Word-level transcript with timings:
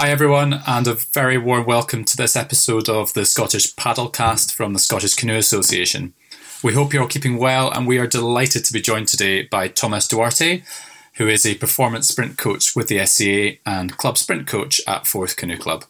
Hi, 0.00 0.08
everyone, 0.08 0.62
and 0.66 0.86
a 0.86 0.94
very 0.94 1.36
warm 1.36 1.66
welcome 1.66 2.06
to 2.06 2.16
this 2.16 2.34
episode 2.34 2.88
of 2.88 3.12
the 3.12 3.26
Scottish 3.26 3.74
Paddlecast 3.74 4.50
from 4.50 4.72
the 4.72 4.78
Scottish 4.78 5.14
Canoe 5.14 5.36
Association. 5.36 6.14
We 6.62 6.72
hope 6.72 6.94
you're 6.94 7.02
all 7.02 7.08
keeping 7.08 7.36
well, 7.36 7.70
and 7.70 7.86
we 7.86 7.98
are 7.98 8.06
delighted 8.06 8.64
to 8.64 8.72
be 8.72 8.80
joined 8.80 9.08
today 9.08 9.42
by 9.42 9.68
Tomas 9.68 10.08
Duarte, 10.08 10.62
who 11.16 11.28
is 11.28 11.44
a 11.44 11.56
performance 11.56 12.08
sprint 12.08 12.38
coach 12.38 12.74
with 12.74 12.88
the 12.88 13.04
SCA 13.04 13.58
and 13.66 13.98
club 13.98 14.16
sprint 14.16 14.46
coach 14.46 14.80
at 14.88 15.06
Forth 15.06 15.36
Canoe 15.36 15.58
Club. 15.58 15.84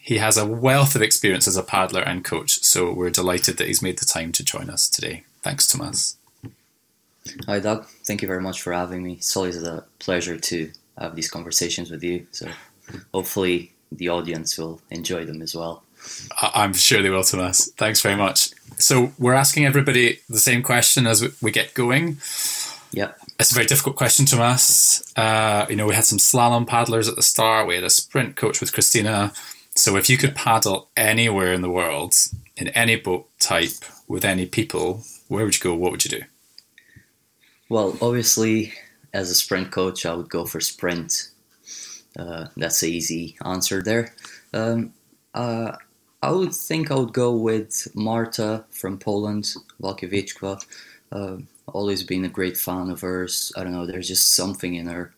He 0.00 0.18
has 0.18 0.36
a 0.36 0.46
wealth 0.46 0.94
of 0.94 1.02
experience 1.02 1.48
as 1.48 1.56
a 1.56 1.64
paddler 1.64 2.02
and 2.02 2.24
coach, 2.24 2.62
so 2.62 2.92
we're 2.92 3.10
delighted 3.10 3.56
that 3.56 3.66
he's 3.66 3.82
made 3.82 3.98
the 3.98 4.06
time 4.06 4.30
to 4.30 4.44
join 4.44 4.70
us 4.70 4.88
today. 4.88 5.24
Thanks, 5.42 5.66
Tomas. 5.66 6.18
Hi, 7.48 7.58
Doug. 7.58 7.86
Thank 8.06 8.22
you 8.22 8.28
very 8.28 8.42
much 8.42 8.62
for 8.62 8.72
having 8.72 9.02
me. 9.02 9.14
It's 9.14 9.36
always 9.36 9.60
a 9.60 9.82
pleasure 9.98 10.38
to 10.38 10.70
have 10.96 11.16
these 11.16 11.28
conversations 11.28 11.90
with 11.90 12.04
you. 12.04 12.28
So 12.30 12.48
hopefully 13.12 13.72
the 13.92 14.08
audience 14.08 14.58
will 14.58 14.80
enjoy 14.90 15.24
them 15.24 15.42
as 15.42 15.54
well. 15.54 15.82
I'm 16.40 16.72
sure 16.72 17.02
they 17.02 17.10
will, 17.10 17.24
Tomas. 17.24 17.70
Thanks 17.76 18.00
very 18.00 18.16
much. 18.16 18.50
So 18.78 19.12
we're 19.18 19.34
asking 19.34 19.66
everybody 19.66 20.20
the 20.28 20.38
same 20.38 20.62
question 20.62 21.06
as 21.06 21.24
we 21.42 21.50
get 21.50 21.74
going. 21.74 22.18
Yep. 22.92 23.18
It's 23.38 23.50
a 23.50 23.54
very 23.54 23.66
difficult 23.66 23.96
question, 23.96 24.26
Tomas. 24.26 25.12
Uh, 25.16 25.66
you 25.68 25.76
know, 25.76 25.86
we 25.86 25.94
had 25.94 26.04
some 26.04 26.18
slalom 26.18 26.66
paddlers 26.66 27.08
at 27.08 27.16
the 27.16 27.22
start. 27.22 27.66
We 27.66 27.74
had 27.74 27.84
a 27.84 27.90
sprint 27.90 28.36
coach 28.36 28.60
with 28.60 28.72
Christina. 28.72 29.32
So 29.74 29.96
if 29.96 30.08
you 30.08 30.16
could 30.16 30.34
paddle 30.34 30.88
anywhere 30.96 31.52
in 31.52 31.62
the 31.62 31.70
world, 31.70 32.14
in 32.56 32.68
any 32.68 32.96
boat 32.96 33.28
type, 33.38 33.72
with 34.08 34.24
any 34.24 34.46
people, 34.46 35.02
where 35.28 35.44
would 35.44 35.56
you 35.56 35.62
go? 35.62 35.74
What 35.74 35.90
would 35.90 36.04
you 36.04 36.10
do? 36.10 36.24
Well, 37.68 37.96
obviously, 38.00 38.72
as 39.12 39.30
a 39.30 39.34
sprint 39.34 39.72
coach, 39.72 40.06
I 40.06 40.14
would 40.14 40.30
go 40.30 40.44
for 40.44 40.60
sprint 40.60 41.28
uh, 42.18 42.46
that's 42.56 42.80
the 42.80 42.90
easy 42.90 43.36
answer 43.44 43.82
there. 43.82 44.14
Um, 44.54 44.92
uh, 45.34 45.76
I 46.22 46.30
would 46.30 46.54
think 46.54 46.90
I 46.90 46.94
would 46.94 47.12
go 47.12 47.34
with 47.36 47.88
Marta 47.94 48.64
from 48.70 48.98
Poland, 48.98 49.54
Walczykiewicz. 49.80 50.64
Uh, 51.12 51.36
always 51.68 52.02
been 52.02 52.24
a 52.24 52.28
great 52.28 52.56
fan 52.56 52.90
of 52.90 53.00
hers. 53.00 53.52
I 53.56 53.62
don't 53.62 53.72
know, 53.72 53.86
there's 53.86 54.08
just 54.08 54.34
something 54.34 54.74
in 54.74 54.86
her 54.86 55.12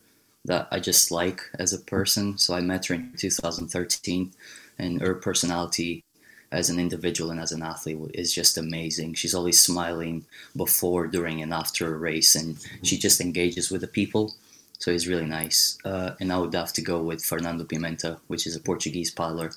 that 0.45 0.69
I 0.71 0.81
just 0.81 1.11
like 1.11 1.43
as 1.59 1.73
a 1.73 1.79
person. 1.79 2.39
So 2.39 2.55
I 2.55 2.61
met 2.61 2.87
her 2.87 2.95
in 2.95 3.13
2013, 3.17 4.33
and 4.79 5.01
her 5.01 5.15
personality 5.15 6.03
as 6.51 6.71
an 6.71 6.79
individual 6.79 7.31
and 7.31 7.41
as 7.41 7.53
an 7.53 7.63
athlete 7.63 7.99
is 8.15 8.35
just 8.35 8.57
amazing. 8.57 9.15
She's 9.15 9.35
always 9.35 9.61
smiling 9.61 10.25
before, 10.57 11.07
during, 11.07 11.43
and 11.43 11.53
after 11.53 11.95
a 11.95 11.99
race, 11.99 12.35
and 12.35 12.57
she 12.83 12.97
just 12.97 13.21
engages 13.21 13.71
with 13.71 13.83
the 13.83 13.89
people. 13.89 14.35
So 14.79 14.93
he's 14.93 15.09
really 15.09 15.27
nice. 15.27 15.77
Uh, 15.85 16.13
and 16.21 16.33
I 16.33 16.39
would 16.39 16.55
have 16.55 16.73
to 16.75 16.83
go 16.83 17.03
with 17.03 17.25
Fernando 17.25 17.65
Pimenta, 17.65 18.19
which 18.29 18.47
is 18.47 18.55
a 18.57 18.61
Portuguese 18.61 19.11
paddler, 19.11 19.51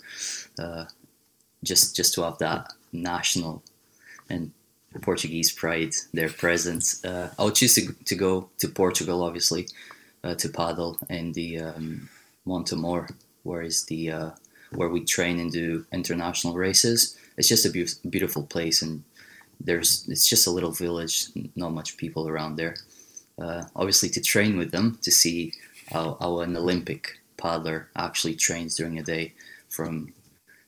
uh, 0.57 0.85
just 1.63 1.95
just 1.95 2.13
to 2.15 2.23
have 2.23 2.39
that 2.39 2.73
national 2.91 3.63
and 4.29 4.51
Portuguese 5.01 5.51
pride, 5.51 5.93
their 6.13 6.29
presence. 6.29 7.05
Uh, 7.05 7.31
I 7.37 7.43
would 7.43 7.55
choose 7.55 7.75
to, 7.75 7.93
to 8.05 8.15
go 8.15 8.49
to 8.57 8.67
Portugal, 8.67 9.23
obviously, 9.23 9.67
uh, 10.23 10.35
to 10.35 10.49
paddle 10.49 10.97
and 11.09 11.33
the 11.33 11.59
um, 11.59 12.09
Montemor, 12.45 13.09
where 13.43 13.61
is 13.61 13.85
the 13.85 14.11
uh, 14.11 14.29
where 14.71 14.89
we 14.89 15.05
train 15.05 15.39
and 15.39 15.51
do 15.51 15.85
international 15.93 16.55
races. 16.55 17.17
It's 17.37 17.47
just 17.47 17.65
a 17.65 17.69
be- 17.69 18.09
beautiful 18.09 18.43
place, 18.43 18.81
and 18.81 19.03
there's 19.59 20.07
it's 20.09 20.27
just 20.27 20.47
a 20.47 20.51
little 20.51 20.71
village, 20.71 21.27
not 21.55 21.73
much 21.73 21.97
people 21.97 22.27
around 22.27 22.55
there 22.55 22.75
uh, 23.41 23.63
obviously 23.75 24.09
to 24.09 24.21
train 24.21 24.57
with 24.57 24.71
them 24.71 24.99
to 25.01 25.11
see 25.11 25.53
how, 25.91 26.17
how 26.19 26.39
an 26.39 26.55
Olympic 26.55 27.19
paddler 27.37 27.89
actually 27.95 28.35
trains 28.35 28.75
during 28.75 28.99
a 28.99 29.03
day 29.03 29.33
from 29.69 30.13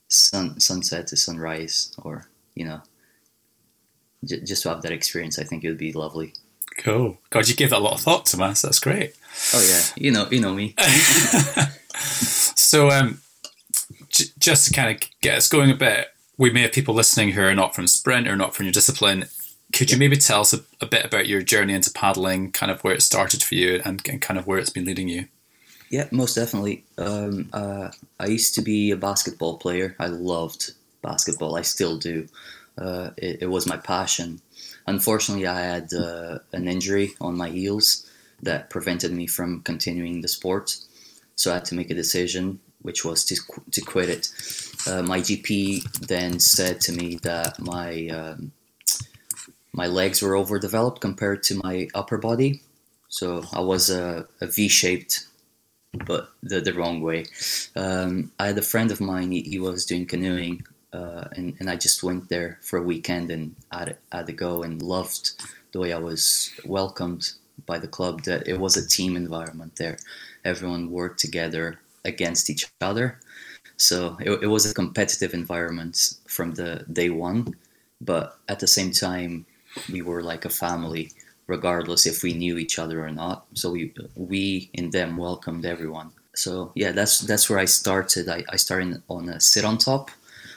sun 0.07 0.59
sunset 0.59 1.08
to 1.08 1.17
sunrise, 1.17 1.93
or 2.03 2.25
you 2.55 2.65
know, 2.65 2.81
j- 4.25 4.42
just 4.42 4.64
to 4.64 4.70
have 4.70 4.81
that 4.81 4.92
experience. 4.92 5.37
I 5.37 5.43
think 5.43 5.64
it 5.64 5.70
would 5.70 5.77
be 5.77 5.93
lovely. 5.93 6.33
Cool. 6.77 7.20
God, 7.30 7.48
you 7.48 7.55
give 7.55 7.70
that 7.70 7.80
a 7.80 7.83
lot 7.83 7.93
of 7.93 8.02
thought, 8.02 8.25
Tomas. 8.25 8.64
That's 8.64 8.80
great. 8.80 9.15
Oh 9.53 9.65
yeah, 9.67 9.83
you 9.95 10.11
know, 10.11 10.27
you 10.31 10.42
know 10.42 10.53
me. 10.53 10.75
so, 11.95 12.89
um, 12.89 13.21
j- 14.09 14.31
just 14.39 14.67
to 14.67 14.73
kind 14.73 14.95
of 14.95 15.09
get 15.21 15.37
us 15.37 15.49
going 15.49 15.69
a 15.69 15.75
bit, 15.75 16.08
we 16.37 16.49
may 16.49 16.64
have 16.64 16.71
people 16.71 16.95
listening 16.95 17.31
who 17.31 17.42
are 17.42 17.55
not 17.55 17.75
from 17.75 17.87
sprint 17.87 18.27
or 18.27 18.36
not 18.36 18.55
from 18.55 18.65
your 18.65 18.73
discipline 18.73 19.25
could 19.73 19.92
you 19.92 19.98
maybe 19.98 20.16
tell 20.16 20.42
us 20.42 20.54
a, 20.54 20.60
a, 20.82 20.86
bit 20.86 21.04
about 21.04 21.28
your 21.28 21.42
journey 21.42 21.73
into 21.73 21.92
paddling, 21.92 22.52
kind 22.52 22.72
of 22.72 22.84
where 22.84 22.94
it 22.94 23.02
started 23.02 23.42
for 23.42 23.56
you 23.56 23.82
and, 23.84 24.02
and 24.08 24.22
kind 24.22 24.39
of 24.39 24.45
where 24.45 24.60
it's 24.60 24.70
been 24.70 24.86
leading 24.86 25.10
you? 25.10 25.28
Yeah, 25.89 26.08
most 26.11 26.36
definitely. 26.36 26.86
Um, 26.98 27.50
uh, 27.54 27.89
I 28.20 28.28
used 28.28 28.56
to 28.56 28.61
be 28.61 28.92
a 28.92 28.98
basketball 28.98 29.58
player. 29.58 29.95
I 30.00 30.08
loved 30.08 30.72
basketball. 31.02 31.56
I 31.56 31.61
still 31.64 31.98
do. 31.98 32.28
Uh, 32.78 33.11
it, 33.17 33.44
it, 33.44 33.48
was 33.48 33.67
my 33.67 33.78
passion. 33.78 34.42
Unfortunately, 34.88 35.45
I 35.45 35.61
had 35.61 35.94
uh, 35.94 36.40
an 36.52 36.67
injury 36.67 37.14
on 37.20 37.38
my 37.38 37.50
heels 37.50 38.10
that 38.42 38.70
prevented 38.70 39.11
me 39.11 39.28
from 39.28 39.61
continuing 39.61 40.22
the 40.22 40.28
sport. 40.28 40.78
So 41.36 41.52
I 41.52 41.55
had 41.55 41.66
to 41.66 41.76
make 41.76 41.92
a 41.92 41.95
decision, 41.95 42.60
which 42.82 43.05
was 43.05 43.23
to, 43.26 43.36
to 43.72 43.82
quit 43.82 44.10
it. 44.10 44.28
Uh, 44.88 45.04
my 45.04 45.20
GP 45.20 46.08
then 46.08 46.40
said 46.40 46.82
to 46.82 46.92
me 46.92 47.20
that 47.23 47.60
my 47.60 48.08
um, 48.08 48.52
my 49.73 49.88
legs 49.88 50.22
were 50.22 50.38
overdeveloped 50.38 51.02
compared 51.02 51.44
to 51.44 51.60
my 51.64 51.88
upper 51.94 52.17
body. 52.17 52.61
So 53.10 53.44
I 53.54 53.61
was 53.61 53.89
a 53.89 54.28
a 54.42 54.48
V-shaped, 54.48 55.28
but 56.06 56.30
the, 56.42 56.61
the 56.61 56.73
wrong 56.73 57.02
way. 57.02 57.26
Um, 57.76 58.32
I 58.39 58.48
had 58.48 58.58
a 58.58 58.61
friend 58.61 58.92
of 58.92 59.02
mine, 59.02 59.32
he, 59.32 59.42
he 59.42 59.60
was 59.60 59.86
doing 59.86 60.06
canoeing, 60.06 60.66
uh, 60.92 61.26
and, 61.36 61.56
and 61.60 61.70
I 61.70 61.76
just 61.76 62.04
went 62.04 62.30
there 62.30 62.60
for 62.61 62.78
a 62.78 62.84
weekend 62.84 63.30
and 63.32 63.56
had, 63.72 63.98
had 64.11 64.30
a 64.30 64.34
go 64.34 64.64
and 64.64 64.82
loved 64.82 65.32
the 65.72 65.80
way 65.80 65.94
I 65.94 66.00
was 66.00 66.52
welcomed 66.66 67.34
by 67.66 67.78
the 67.80 67.88
club, 67.88 68.23
that 68.23 68.48
it 68.48 68.60
was 68.60 68.78
a 68.78 68.88
team 68.88 69.16
environment 69.16 69.76
there. 69.76 69.98
Everyone 70.44 70.92
worked 70.92 71.20
together 71.20 71.80
against 72.04 72.50
each 72.50 72.67
other. 72.82 73.20
So 73.78 74.17
it, 74.20 74.44
it 74.44 74.48
was 74.48 74.66
a 74.70 74.73
competitive 74.73 75.34
environment 75.34 76.16
from 76.28 76.54
the 76.55 76.86
day 76.92 77.10
one, 77.10 77.55
but 78.02 78.38
at 78.50 78.60
the 78.60 78.67
same 78.67 78.92
time, 78.92 79.45
we 79.92 80.02
were 80.02 80.22
like 80.22 80.45
a 80.45 80.50
family, 80.50 81.11
regardless 81.48 82.06
if 82.06 82.23
we 82.23 82.34
knew 82.34 82.58
each 82.58 82.80
other 82.80 83.06
or 83.06 83.11
not. 83.11 83.45
So 83.54 83.72
we 83.72 83.94
we 84.16 84.70
in 84.73 84.92
them 84.92 85.17
welcomed 85.17 85.66
everyone. 85.66 86.11
So 86.36 86.72
yeah, 86.76 86.92
that's 86.92 87.20
that's 87.20 87.50
where 87.50 87.60
I 87.60 87.66
started. 87.66 88.30
I, 88.30 88.44
I 88.50 88.56
started 88.58 89.02
on 89.10 89.30
a 89.30 89.39
sit 89.39 89.66
on 89.66 89.78
top, 89.78 90.11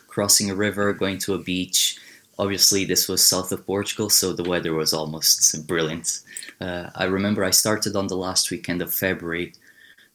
crossing 0.09 0.51
a 0.51 0.55
river, 0.55 0.93
going 0.93 1.19
to 1.19 1.35
a 1.35 1.39
beach. 1.39 1.99
Obviously, 2.39 2.85
this 2.85 3.09
was 3.09 3.25
south 3.25 3.51
of 3.53 3.65
Portugal, 3.65 4.11
so 4.11 4.33
the 4.33 4.49
weather 4.49 4.75
was 4.75 4.93
almost 4.93 5.67
brilliant. 5.67 6.21
Uh, 6.61 6.91
I 6.95 7.05
remember 7.05 7.45
I 7.45 7.51
started 7.51 7.97
on 7.97 8.09
the 8.09 8.17
last 8.17 8.51
weekend 8.51 8.83
of 8.83 8.93
February. 8.93 9.55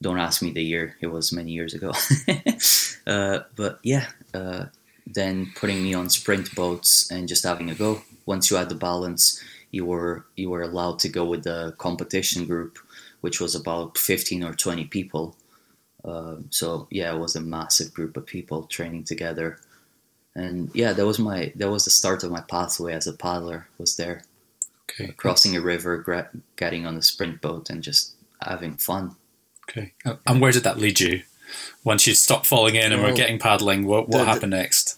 Don't 0.01 0.19
ask 0.19 0.41
me 0.41 0.51
the 0.51 0.63
year; 0.63 0.95
it 1.01 1.07
was 1.07 1.31
many 1.31 1.51
years 1.51 1.73
ago. 1.73 1.93
uh, 3.07 3.39
but 3.55 3.79
yeah, 3.83 4.07
uh, 4.33 4.65
then 5.05 5.51
putting 5.55 5.83
me 5.83 5.93
on 5.93 6.09
sprint 6.09 6.53
boats 6.55 7.09
and 7.11 7.27
just 7.27 7.43
having 7.43 7.69
a 7.69 7.75
go 7.75 8.01
once 8.25 8.49
you 8.49 8.57
had 8.57 8.69
the 8.69 8.75
balance, 8.75 9.41
you 9.71 9.85
were 9.85 10.25
you 10.35 10.49
were 10.49 10.61
allowed 10.61 10.99
to 10.99 11.09
go 11.09 11.25
with 11.25 11.43
the 11.43 11.73
competition 11.77 12.45
group, 12.45 12.77
which 13.21 13.39
was 13.39 13.55
about 13.55 13.97
fifteen 13.97 14.43
or 14.43 14.53
twenty 14.53 14.85
people. 14.85 15.35
Uh, 16.03 16.37
so 16.49 16.87
yeah, 16.89 17.13
it 17.13 17.19
was 17.19 17.35
a 17.35 17.41
massive 17.41 17.93
group 17.93 18.17
of 18.17 18.25
people 18.25 18.63
training 18.63 19.03
together, 19.03 19.59
and 20.35 20.69
yeah, 20.73 20.93
that 20.93 21.05
was 21.05 21.19
my 21.19 21.51
that 21.55 21.69
was 21.69 21.85
the 21.85 21.91
start 21.91 22.23
of 22.23 22.31
my 22.31 22.41
pathway 22.41 22.93
as 22.93 23.07
a 23.07 23.13
paddler. 23.13 23.67
Was 23.77 23.95
there, 23.95 24.23
okay. 24.89 25.09
Uh, 25.09 25.13
crossing 25.13 25.55
a 25.55 25.61
river, 25.61 25.97
gra- 25.97 26.31
getting 26.55 26.85
on 26.85 26.97
a 26.97 27.01
sprint 27.01 27.41
boat, 27.41 27.69
and 27.69 27.83
just 27.83 28.15
having 28.41 28.77
fun. 28.77 29.15
Okay, 29.69 29.93
and 30.25 30.41
where 30.41 30.51
did 30.51 30.63
that 30.63 30.79
lead 30.79 30.99
you? 30.99 31.23
Once 31.83 32.07
you 32.07 32.15
stopped 32.15 32.45
falling 32.45 32.75
in 32.75 32.91
and 32.91 33.01
well, 33.01 33.11
were 33.11 33.17
getting 33.17 33.37
paddling, 33.37 33.85
what 33.85 34.09
what 34.09 34.19
the, 34.19 34.25
happened 34.25 34.51
next? 34.51 34.97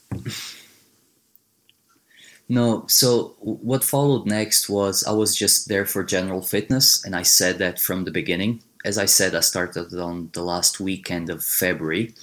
No, 2.53 2.85
so 2.87 3.33
what 3.39 3.83
followed 3.83 4.27
next 4.27 4.69
was 4.69 5.03
I 5.03 5.11
was 5.11 5.35
just 5.35 5.69
there 5.69 5.87
for 5.87 6.03
general 6.03 6.43
fitness, 6.43 7.03
and 7.03 7.15
I 7.15 7.23
said 7.23 7.57
that 7.57 7.79
from 7.79 8.05
the 8.05 8.11
beginning. 8.11 8.61
As 8.85 8.99
I 8.99 9.05
said, 9.05 9.33
I 9.33 9.39
started 9.39 9.91
on 9.95 10.29
the 10.33 10.43
last 10.43 10.79
weekend 10.79 11.31
of 11.31 11.43
February, 11.43 12.13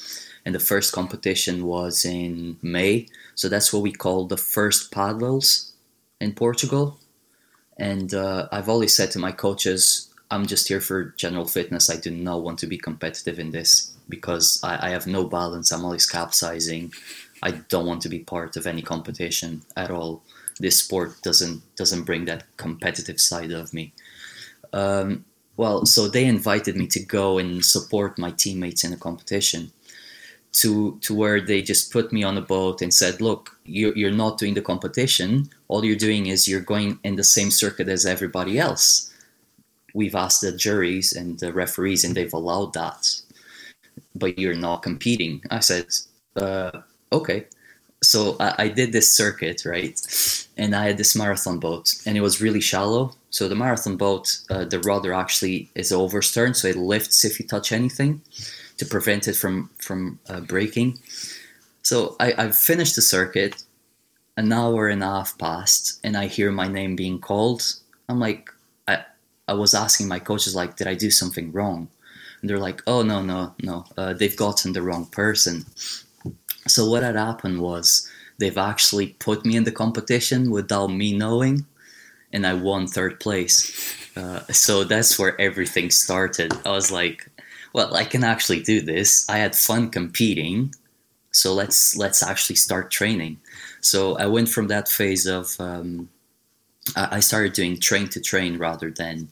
and 0.44 0.55
the 0.55 0.61
first 0.61 0.93
competition 0.93 1.65
was 1.67 2.05
in 2.05 2.59
May. 2.62 3.09
So 3.35 3.49
that's 3.49 3.73
what 3.73 3.82
we 3.82 3.91
call 3.91 4.29
the 4.29 4.37
first 4.37 4.93
paddles 4.93 5.73
in 6.21 6.33
Portugal. 6.35 7.00
And 7.76 8.15
uh, 8.15 8.47
I've 8.53 8.69
always 8.69 8.94
said 8.94 9.11
to 9.12 9.19
my 9.19 9.33
coaches, 9.33 10.15
I'm 10.31 10.47
just 10.47 10.69
here 10.69 10.81
for 10.81 11.12
general 11.17 11.47
fitness. 11.47 11.91
I 11.91 11.97
do 11.97 12.12
not 12.12 12.44
want 12.44 12.61
to 12.61 12.69
be 12.69 12.79
competitive 12.79 13.41
in 13.41 13.50
this 13.50 13.97
because 14.09 14.61
I, 14.62 14.87
I 14.87 14.91
have 14.91 15.09
no 15.09 15.25
balance. 15.25 15.73
I'm 15.73 15.85
always 15.85 16.06
capsizing. 16.06 16.93
I 17.42 17.52
don't 17.52 17.87
want 17.87 18.02
to 18.02 18.08
be 18.08 18.20
part 18.20 18.56
of 18.56 18.66
any 18.66 18.82
competition 18.82 19.62
at 19.76 19.90
all. 19.90 20.22
This 20.58 20.78
sport 20.78 21.22
doesn't 21.22 21.62
doesn't 21.76 22.04
bring 22.04 22.26
that 22.26 22.44
competitive 22.56 23.20
side 23.20 23.52
of 23.52 23.72
me. 23.72 23.92
Um, 24.72 25.25
well, 25.56 25.84
so 25.87 26.08
they 26.08 26.25
invited 26.25 26.76
me 26.76 26.87
to 26.88 27.00
go 27.00 27.38
and 27.38 27.64
support 27.64 28.19
my 28.19 28.31
teammates 28.31 28.84
in 28.84 28.92
a 28.92 28.96
competition, 28.96 29.72
to 30.52 30.98
to 31.00 31.14
where 31.14 31.40
they 31.40 31.62
just 31.62 31.92
put 31.92 32.12
me 32.12 32.22
on 32.22 32.37
a 32.37 32.42
boat 32.42 32.82
and 32.82 32.92
said, 32.92 33.20
"Look, 33.20 33.56
you're 33.64 33.96
you're 33.96 34.10
not 34.10 34.38
doing 34.38 34.54
the 34.54 34.62
competition. 34.62 35.48
All 35.69 35.84
you're 35.84 35.96
doing 35.96 36.26
is 36.26 36.48
you're 36.48 36.60
going 36.60 36.98
in 37.04 37.16
the 37.16 37.25
same 37.25 37.50
circuit 37.50 37.88
as 37.88 38.06
everybody 38.06 38.58
else." 38.58 39.10
We've 39.94 40.14
asked 40.14 40.42
the 40.42 40.52
juries 40.56 41.12
and 41.12 41.38
the 41.40 41.52
referees, 41.52 42.04
and 42.04 42.14
they've 42.14 42.32
allowed 42.32 42.75
that, 42.75 43.20
but 44.14 44.38
you're 44.38 44.54
not 44.54 44.82
competing. 44.82 45.42
I 45.50 45.60
said, 45.60 45.87
uh, 46.37 46.82
"Okay." 47.12 47.47
So 48.03 48.37
I, 48.41 48.55
I 48.65 48.69
did 48.69 48.93
this 48.93 49.12
circuit, 49.12 49.65
right? 49.65 49.99
And 50.57 50.75
I 50.75 50.87
had 50.87 50.97
this 50.99 51.15
marathon 51.15 51.59
boat, 51.59 51.95
and 52.07 52.17
it 52.17 52.23
was 52.23 52.41
really 52.41 52.61
shallow. 52.61 53.15
So 53.31 53.49
the 53.49 53.55
marathon 53.55 53.97
boat, 53.97 54.39
uh, 54.51 54.65
the 54.65 54.81
rudder 54.81 55.12
actually 55.12 55.71
is 55.75 55.93
overstern, 55.93 56.55
so 56.55 56.69
it 56.69 56.77
lifts 56.77 57.25
if 57.25 57.39
you 57.39 57.47
touch 57.47 57.73
anything 57.73 58.23
to 58.79 58.87
prevent 58.87 59.29
it 59.29 59.37
from 59.37 59.71
from 59.79 60.19
uh, 60.29 60.41
breaking. 60.41 60.99
So 61.83 62.17
I, 62.19 62.35
I 62.39 62.51
finished 62.51 62.97
the 62.97 63.03
circuit. 63.03 63.65
An 64.37 64.53
hour 64.53 64.89
and 64.89 65.03
a 65.03 65.07
half 65.07 65.37
passed, 65.37 66.01
and 66.03 66.17
I 66.17 66.27
hear 66.27 66.51
my 66.51 66.67
name 66.67 66.97
being 66.97 67.19
called. 67.21 67.62
I'm 68.09 68.19
like, 68.19 68.49
I 68.89 69.05
I 69.47 69.53
was 69.53 69.75
asking 69.75 70.09
my 70.09 70.19
coaches 70.19 70.55
like, 70.55 70.77
did 70.77 70.87
I 70.87 70.95
do 70.95 71.11
something 71.11 71.53
wrong? 71.53 71.89
And 72.41 72.49
they're 72.49 72.67
like, 72.69 72.81
oh 72.87 73.03
no 73.03 73.21
no 73.23 73.55
no, 73.62 73.85
uh, 73.99 74.15
they've 74.15 74.37
gotten 74.37 74.73
the 74.73 74.83
wrong 74.83 75.07
person. 75.07 75.67
So 76.67 76.89
what 76.89 77.03
had 77.03 77.17
happened 77.17 77.61
was 77.61 78.09
they've 78.39 78.59
actually 78.59 79.09
put 79.19 79.45
me 79.45 79.57
in 79.57 79.65
the 79.65 79.73
competition 79.73 80.51
without 80.51 80.89
me 80.89 81.17
knowing, 81.17 81.67
and 82.33 82.47
I 82.47 82.55
won 82.55 82.87
third 82.87 83.21
place. 83.21 83.73
Uh, 84.17 84.41
so 84.51 84.85
that's 84.85 85.19
where 85.19 85.41
everything 85.41 85.91
started. 85.91 86.53
I 86.67 86.71
was 86.71 86.91
like, 86.91 87.29
well, 87.73 87.95
I 87.95 88.05
can 88.05 88.25
actually 88.25 88.62
do 88.62 88.81
this. 88.81 89.29
I 89.29 89.39
had 89.39 89.55
fun 89.55 89.91
competing, 89.91 90.75
so 91.33 91.55
let's 91.55 91.97
let's 91.97 92.23
actually 92.23 92.57
start 92.57 92.91
training. 92.91 93.39
So 93.81 94.17
I 94.19 94.27
went 94.27 94.49
from 94.49 94.69
that 94.69 94.89
phase 94.89 95.27
of 95.27 95.57
um, 95.61 96.09
I 96.97 97.21
started 97.21 97.53
doing 97.53 97.79
train 97.79 98.09
to 98.09 98.21
train 98.21 98.59
rather 98.59 98.91
than 98.91 99.31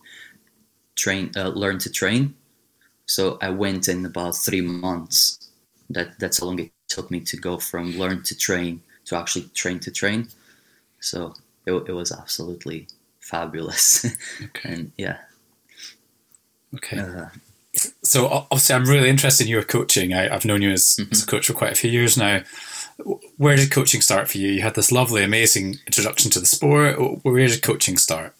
train 0.95 1.33
uh, 1.37 1.49
learn 1.49 1.79
to 1.79 1.91
train. 1.91 2.35
So 3.07 3.39
I 3.43 3.51
went 3.51 3.89
in 3.89 4.05
about 4.07 4.37
three 4.37 4.61
months. 4.61 5.51
That 5.91 6.19
that's 6.19 6.41
how 6.41 6.47
long 6.47 6.61
it 6.61 6.71
took 6.89 7.11
me 7.11 7.21
to 7.21 7.37
go 7.37 7.59
from 7.59 7.93
learn 7.93 8.23
to 8.25 8.37
train 8.37 8.83
to 9.07 9.17
actually 9.17 9.49
train 9.55 9.79
to 9.81 9.91
train. 9.91 10.29
So 11.01 11.35
it, 11.67 11.73
it 11.73 11.93
was 11.93 12.13
absolutely 12.13 12.89
fabulous. 13.21 14.05
Okay. 14.43 14.73
and 14.73 14.93
yeah. 14.97 15.19
Okay. 16.75 16.99
Uh, 16.99 17.27
so 18.03 18.29
obviously, 18.29 18.75
I'm 18.75 18.85
really 18.85 19.09
interested 19.09 19.45
in 19.45 19.51
your 19.51 19.63
coaching. 19.63 20.13
I, 20.13 20.29
have 20.29 20.45
known 20.45 20.63
you 20.63 20.71
as, 20.71 20.97
mm-hmm. 20.99 21.13
as, 21.13 21.23
a 21.23 21.27
coach 21.27 21.47
for 21.47 21.53
quite 21.53 21.73
a 21.73 21.77
few 21.77 21.91
years 21.91 22.17
now. 22.17 22.43
Where 23.37 23.57
did 23.57 23.71
coaching 23.71 24.01
start 24.01 24.29
for 24.29 24.39
you? 24.39 24.51
You 24.51 24.63
had 24.63 24.75
this 24.75 24.91
lovely, 24.91 25.23
amazing 25.23 25.77
introduction 25.87 26.31
to 26.33 26.41
the 26.41 26.47
sport. 26.47 26.97
Where 27.23 27.47
did 27.47 27.63
coaching 27.63 27.97
start? 27.97 28.35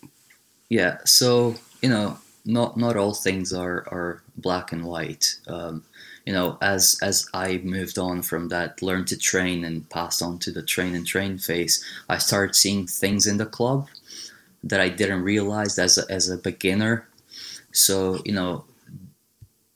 Yeah, 0.69 0.99
so 1.05 1.57
you 1.81 1.89
know, 1.89 2.19
not 2.45 2.77
not 2.77 2.97
all 2.97 3.15
things 3.15 3.53
are 3.53 3.87
are 3.93 4.23
black 4.37 4.73
and 4.73 4.85
white. 4.85 5.37
Um, 5.47 5.85
you 6.29 6.35
know, 6.35 6.59
as 6.61 6.99
as 7.01 7.27
I 7.33 7.57
moved 7.65 7.99
on 7.99 8.21
from 8.21 8.49
that 8.51 8.83
learn 8.83 9.07
to 9.07 9.17
train 9.17 9.65
and 9.65 9.89
passed 9.89 10.21
on 10.21 10.39
to 10.41 10.51
the 10.53 10.63
train 10.63 10.95
and 10.95 11.07
train 11.07 11.39
phase, 11.39 11.83
I 12.11 12.19
started 12.19 12.55
seeing 12.55 12.87
things 12.87 13.27
in 13.27 13.39
the 13.39 13.47
club 13.47 13.89
that 14.63 14.79
I 14.79 14.91
didn't 14.91 15.23
realize 15.23 15.79
as 15.79 15.97
a, 15.97 16.05
as 16.13 16.29
a 16.29 16.37
beginner. 16.37 17.09
So 17.73 18.21
you 18.27 18.33
know, 18.33 18.67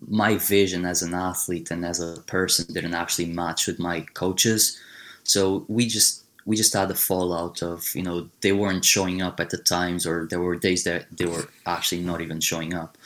my 0.07 0.37
vision 0.37 0.85
as 0.85 1.01
an 1.01 1.15
athlete 1.15 1.71
and 1.71 1.87
as 1.87 2.01
a 2.01 2.21
person 2.27 2.67
didn't 2.75 3.01
actually 3.03 3.31
match 3.33 3.67
with 3.67 3.79
my 3.79 4.03
coaches. 4.13 4.79
So 5.25 5.65
we 5.69 5.87
just 5.87 6.23
we 6.45 6.55
just 6.55 6.75
had 6.75 6.91
a 6.91 6.95
fallout 6.95 7.63
of 7.63 7.95
you 7.95 8.03
know 8.03 8.29
they 8.43 8.53
weren't 8.53 8.85
showing 8.85 9.23
up 9.23 9.41
at 9.41 9.49
the 9.49 9.57
times 9.57 10.07
or 10.07 10.27
there 10.27 10.43
were 10.43 10.57
days 10.57 10.85
that 10.85 11.07
they 11.17 11.25
were 11.25 11.49
actually 11.65 12.03
not 12.03 12.21
even 12.21 12.41
showing 12.41 12.75
up. 12.75 12.99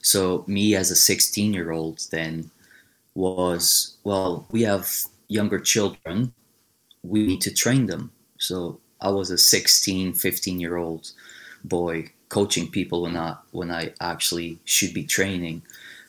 So 0.00 0.42
me 0.46 0.74
as 0.74 0.90
a 0.90 0.96
16 0.96 1.52
year 1.52 1.70
old 1.70 2.06
then 2.10 2.50
was 3.18 3.96
well 4.04 4.46
we 4.52 4.62
have 4.62 4.84
younger 5.28 5.58
children 5.58 6.32
we 7.02 7.26
need 7.26 7.40
to 7.40 7.54
train 7.54 7.86
them. 7.86 8.10
So 8.38 8.80
I 9.00 9.10
was 9.10 9.30
a 9.30 9.38
16 9.38 10.12
15 10.14 10.60
year 10.60 10.76
old 10.76 11.12
boy 11.64 12.10
coaching 12.28 12.70
people 12.70 13.02
when 13.02 13.16
I 13.16 13.36
when 13.50 13.70
I 13.70 13.92
actually 14.00 14.58
should 14.64 14.92
be 14.94 15.04
training 15.04 15.62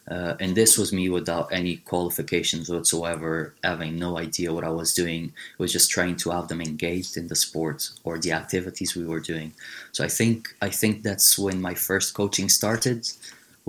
uh, 0.09 0.35
and 0.39 0.55
this 0.55 0.77
was 0.77 0.91
me 0.91 1.07
without 1.07 1.53
any 1.53 1.77
qualifications 1.77 2.67
whatsoever, 2.67 3.53
having 3.63 3.99
no 3.99 4.17
idea 4.17 4.51
what 4.51 4.63
I 4.63 4.69
was 4.69 4.93
doing. 4.93 5.31
Was 5.59 5.71
just 5.71 5.91
trying 5.91 6.15
to 6.17 6.31
have 6.31 6.47
them 6.47 6.61
engaged 6.61 7.15
in 7.15 7.27
the 7.27 7.35
sports 7.35 7.99
or 8.03 8.17
the 8.17 8.31
activities 8.31 8.95
we 8.95 9.05
were 9.05 9.19
doing. 9.19 9.53
So 9.91 10.03
I 10.03 10.07
think 10.07 10.55
I 10.61 10.69
think 10.69 11.03
that's 11.03 11.37
when 11.37 11.61
my 11.61 11.75
first 11.75 12.15
coaching 12.15 12.49
started, 12.49 13.07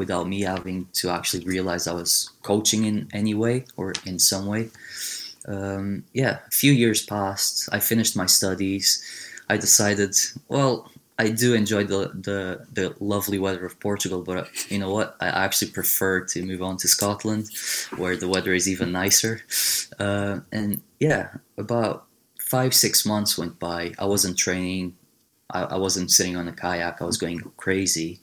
without 0.01 0.27
me 0.27 0.41
having 0.55 0.89
to 1.01 1.11
actually 1.17 1.45
realize 1.55 1.87
I 1.87 1.93
was 2.03 2.13
coaching 2.43 2.83
in 2.91 2.97
any 3.13 3.35
way 3.45 3.57
or 3.77 3.93
in 4.07 4.19
some 4.19 4.47
way. 4.53 4.71
Um, 5.55 6.05
yeah, 6.23 6.35
a 6.47 6.55
few 6.63 6.73
years 6.73 7.01
passed. 7.05 7.69
I 7.77 7.79
finished 7.81 8.17
my 8.23 8.29
studies. 8.39 8.87
I 9.53 9.57
decided, 9.59 10.13
well, 10.49 10.75
I 11.19 11.27
do 11.43 11.53
enjoy 11.53 11.85
the, 11.85 12.01
the, 12.29 12.41
the 12.79 12.87
lovely 13.15 13.39
weather 13.39 13.67
of 13.67 13.79
Portugal, 13.79 14.23
but 14.23 14.49
you 14.73 14.79
know 14.79 14.93
what? 14.97 15.17
I 15.21 15.29
actually 15.45 15.71
prefer 15.71 16.25
to 16.33 16.47
move 16.51 16.63
on 16.63 16.79
to 16.79 16.89
Scotland, 16.89 17.45
where 18.01 18.17
the 18.17 18.31
weather 18.35 18.55
is 18.55 18.67
even 18.67 18.91
nicer. 19.03 19.43
Uh, 19.99 20.41
and 20.51 20.81
yeah, 20.99 21.25
about 21.59 22.07
five 22.41 22.73
six 22.73 23.05
months 23.05 23.37
went 23.37 23.59
by. 23.59 23.93
I 23.99 24.07
wasn't 24.07 24.39
training. 24.39 24.97
I, 25.51 25.61
I 25.75 25.77
wasn't 25.77 26.11
sitting 26.11 26.37
on 26.41 26.49
a 26.49 26.53
kayak. 26.53 27.03
I 27.03 27.05
was 27.05 27.19
going 27.19 27.41
crazy. 27.59 28.21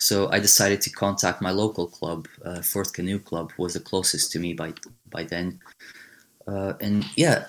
So 0.00 0.30
I 0.32 0.40
decided 0.40 0.80
to 0.82 0.90
contact 0.90 1.42
my 1.42 1.50
local 1.50 1.86
club. 1.86 2.26
Uh, 2.42 2.62
Forth 2.62 2.94
Canoe 2.94 3.18
Club 3.18 3.52
was 3.58 3.74
the 3.74 3.80
closest 3.80 4.32
to 4.32 4.38
me 4.38 4.54
by 4.54 4.72
by 5.10 5.24
then. 5.24 5.60
Uh, 6.48 6.72
and 6.80 7.04
yeah, 7.16 7.46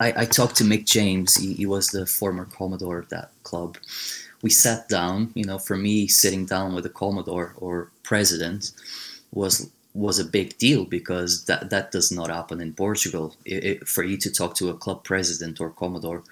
I, 0.00 0.22
I 0.22 0.24
talked 0.24 0.56
to 0.56 0.64
Mick 0.64 0.86
James. 0.86 1.36
He, 1.36 1.54
he 1.54 1.66
was 1.66 1.88
the 1.88 2.04
former 2.04 2.46
Commodore 2.46 2.98
of 2.98 3.08
that 3.10 3.30
club. 3.44 3.78
We 4.42 4.50
sat 4.50 4.88
down. 4.88 5.30
You 5.34 5.44
know, 5.44 5.58
for 5.58 5.76
me, 5.76 6.08
sitting 6.08 6.46
down 6.46 6.74
with 6.74 6.84
a 6.84 6.90
Commodore 6.90 7.54
or 7.56 7.92
president 8.02 8.72
was 9.32 9.70
was 9.94 10.18
a 10.18 10.24
big 10.24 10.58
deal 10.58 10.84
because 10.84 11.44
that 11.44 11.70
that 11.70 11.92
does 11.92 12.10
not 12.10 12.28
happen 12.28 12.60
in 12.60 12.74
Portugal. 12.74 13.36
It, 13.44 13.64
it, 13.64 13.88
for 13.88 14.02
you 14.02 14.16
to 14.16 14.32
talk 14.32 14.56
to 14.56 14.70
a 14.70 14.74
club 14.74 15.04
president 15.04 15.60
or 15.60 15.70
Commodore, 15.70 16.24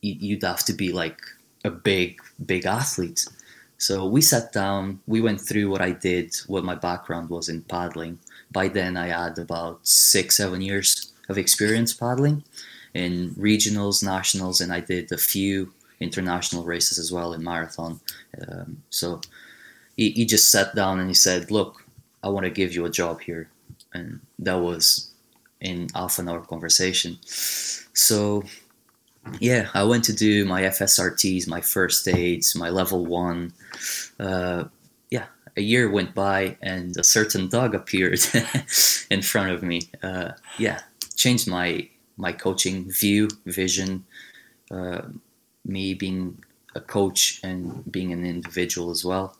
you, 0.00 0.36
would 0.36 0.44
have 0.44 0.64
to 0.64 0.72
be 0.72 0.92
like 0.92 1.20
a 1.62 1.70
big 1.70 2.22
big 2.46 2.64
athlete. 2.64 3.26
So 3.80 4.06
we 4.06 4.20
sat 4.20 4.52
down. 4.52 5.00
We 5.06 5.22
went 5.22 5.40
through 5.40 5.70
what 5.70 5.80
I 5.80 5.92
did, 5.92 6.36
what 6.46 6.64
my 6.64 6.74
background 6.74 7.30
was 7.30 7.48
in 7.48 7.62
paddling. 7.62 8.18
By 8.52 8.68
then, 8.68 8.98
I 8.98 9.06
had 9.06 9.38
about 9.38 9.80
six 9.82 10.36
seven 10.36 10.60
years 10.60 11.12
of 11.30 11.38
experience 11.38 11.94
paddling 11.94 12.44
in 12.92 13.30
regionals, 13.38 14.04
nationals, 14.04 14.60
and 14.60 14.70
I 14.70 14.80
did 14.80 15.10
a 15.10 15.16
few 15.16 15.72
international 15.98 16.64
races 16.64 16.98
as 16.98 17.10
well 17.10 17.32
in 17.32 17.42
marathon. 17.42 18.00
Um, 18.46 18.82
so 18.90 19.22
he, 19.96 20.10
he 20.10 20.26
just 20.26 20.50
sat 20.52 20.74
down 20.74 21.00
and 21.00 21.08
he 21.08 21.14
said, 21.14 21.50
"Look, 21.50 21.82
I 22.22 22.28
want 22.28 22.44
to 22.44 22.50
give 22.50 22.74
you 22.74 22.84
a 22.84 22.90
job 22.90 23.22
here," 23.22 23.48
and 23.94 24.20
that 24.40 24.60
was 24.60 25.10
in 25.62 25.88
half 25.94 26.18
an 26.18 26.28
hour 26.28 26.40
conversation. 26.40 27.18
So 27.94 28.44
yeah, 29.38 29.68
I 29.74 29.84
went 29.84 30.04
to 30.04 30.12
do 30.12 30.44
my 30.44 30.62
FSRTs, 30.62 31.46
my 31.46 31.60
first 31.60 32.08
aids, 32.08 32.54
my 32.56 32.70
level 32.70 33.06
one. 33.06 33.52
Uh, 34.18 34.64
yeah, 35.10 35.26
a 35.56 35.60
year 35.60 35.90
went 35.90 36.14
by 36.14 36.56
and 36.62 36.96
a 36.96 37.04
certain 37.04 37.48
dog 37.48 37.74
appeared 37.74 38.20
in 39.10 39.22
front 39.22 39.50
of 39.50 39.62
me. 39.62 39.82
Uh, 40.02 40.32
yeah, 40.58 40.80
changed 41.16 41.48
my 41.48 41.88
my 42.16 42.32
coaching 42.32 42.90
view, 42.90 43.28
vision, 43.46 44.04
uh, 44.70 45.02
me 45.64 45.94
being 45.94 46.42
a 46.74 46.80
coach 46.80 47.40
and 47.42 47.90
being 47.90 48.12
an 48.12 48.24
individual 48.24 48.90
as 48.90 49.04
well, 49.04 49.36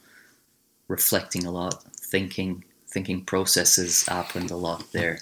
reflecting 0.88 1.44
a 1.44 1.50
lot, 1.50 1.82
thinking, 1.94 2.64
thinking 2.88 3.24
processes 3.24 4.06
happened 4.06 4.50
a 4.50 4.56
lot 4.56 4.90
there. 4.92 5.18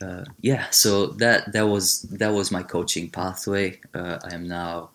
Uh, 0.00 0.24
yeah, 0.40 0.68
so 0.70 1.06
that 1.06 1.52
that 1.52 1.66
was 1.66 2.02
that 2.02 2.32
was 2.32 2.50
my 2.50 2.62
coaching 2.62 3.08
pathway. 3.10 3.80
Uh, 3.94 4.18
I 4.24 4.34
am 4.34 4.46
now 4.46 4.90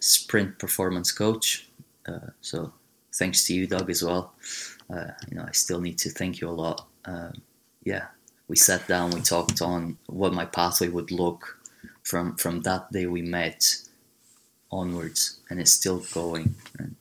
sprint 0.00 0.58
performance 0.58 1.10
coach. 1.10 1.68
Uh, 2.06 2.30
so 2.40 2.72
thanks 3.14 3.44
to 3.46 3.54
you, 3.54 3.66
Doug, 3.66 3.90
as 3.90 4.02
well. 4.02 4.34
Uh, 4.92 5.12
you 5.30 5.36
know, 5.36 5.44
I 5.48 5.52
still 5.52 5.80
need 5.80 5.98
to 5.98 6.10
thank 6.10 6.40
you 6.40 6.48
a 6.48 6.50
lot. 6.50 6.86
Um, 7.04 7.32
yeah, 7.84 8.06
we 8.48 8.56
sat 8.56 8.86
down, 8.86 9.10
we 9.10 9.20
talked 9.22 9.62
on 9.62 9.96
what 10.06 10.34
my 10.34 10.44
pathway 10.44 10.88
would 10.88 11.10
look 11.10 11.58
from 12.02 12.36
from 12.36 12.60
that 12.62 12.92
day 12.92 13.06
we 13.06 13.22
met 13.22 13.76
onwards, 14.70 15.40
and 15.48 15.60
it's 15.60 15.72
still 15.72 16.02
going. 16.12 16.54
And 16.78 16.96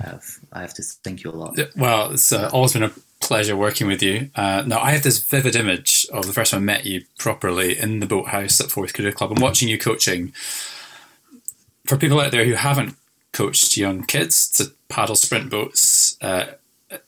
I 0.00 0.08
have 0.10 0.24
I 0.52 0.60
have 0.60 0.74
to 0.74 0.82
thank 0.82 1.24
you 1.24 1.30
a 1.30 1.32
lot. 1.32 1.58
Well, 1.76 2.12
it's 2.12 2.32
uh, 2.32 2.50
always 2.52 2.72
been 2.74 2.82
a 2.82 2.92
pleasure 3.20 3.56
working 3.56 3.86
with 3.86 4.02
you. 4.02 4.30
Uh, 4.34 4.62
now 4.66 4.80
I 4.80 4.92
have 4.92 5.02
this 5.02 5.18
vivid 5.18 5.56
image 5.56 5.95
of 6.12 6.26
the 6.26 6.32
first 6.32 6.52
time 6.52 6.62
I 6.62 6.64
met 6.64 6.86
you 6.86 7.04
properly 7.18 7.78
in 7.78 8.00
the 8.00 8.06
boathouse 8.06 8.60
at 8.60 8.70
Forth 8.70 8.92
Canoe 8.92 9.12
Club 9.12 9.32
and 9.32 9.40
watching 9.40 9.68
you 9.68 9.78
coaching. 9.78 10.32
For 11.84 11.96
people 11.96 12.20
out 12.20 12.32
there 12.32 12.44
who 12.44 12.54
haven't 12.54 12.96
coached 13.32 13.76
young 13.76 14.04
kids 14.04 14.50
to 14.52 14.72
paddle 14.88 15.16
sprint 15.16 15.50
boats, 15.50 16.16
uh, 16.20 16.46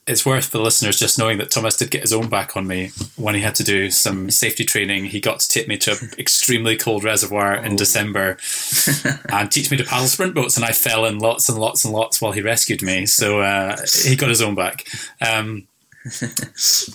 it's 0.06 0.26
worth 0.26 0.50
the 0.50 0.60
listeners 0.60 0.98
just 0.98 1.18
knowing 1.18 1.38
that 1.38 1.50
Tomas 1.50 1.76
did 1.76 1.90
get 1.90 2.00
his 2.00 2.12
own 2.12 2.28
back 2.28 2.56
on 2.56 2.66
me 2.66 2.90
when 3.16 3.36
he 3.36 3.42
had 3.42 3.54
to 3.56 3.64
do 3.64 3.90
some 3.90 4.30
safety 4.30 4.64
training. 4.64 5.04
He 5.04 5.20
got 5.20 5.38
to 5.40 5.48
take 5.48 5.68
me 5.68 5.76
to 5.78 5.92
an 5.92 6.10
extremely 6.18 6.76
cold 6.76 7.04
reservoir 7.04 7.54
in 7.54 7.74
oh. 7.74 7.76
December 7.76 8.38
and 9.30 9.50
teach 9.50 9.70
me 9.70 9.76
to 9.76 9.84
paddle 9.84 10.08
sprint 10.08 10.34
boats, 10.34 10.56
and 10.56 10.64
I 10.64 10.72
fell 10.72 11.04
in 11.04 11.18
lots 11.18 11.48
and 11.48 11.58
lots 11.58 11.84
and 11.84 11.94
lots 11.94 12.20
while 12.20 12.32
he 12.32 12.42
rescued 12.42 12.82
me. 12.82 13.06
So 13.06 13.40
uh, 13.40 13.76
he 14.04 14.16
got 14.16 14.30
his 14.30 14.42
own 14.42 14.56
back. 14.56 14.84
Um, 15.20 15.67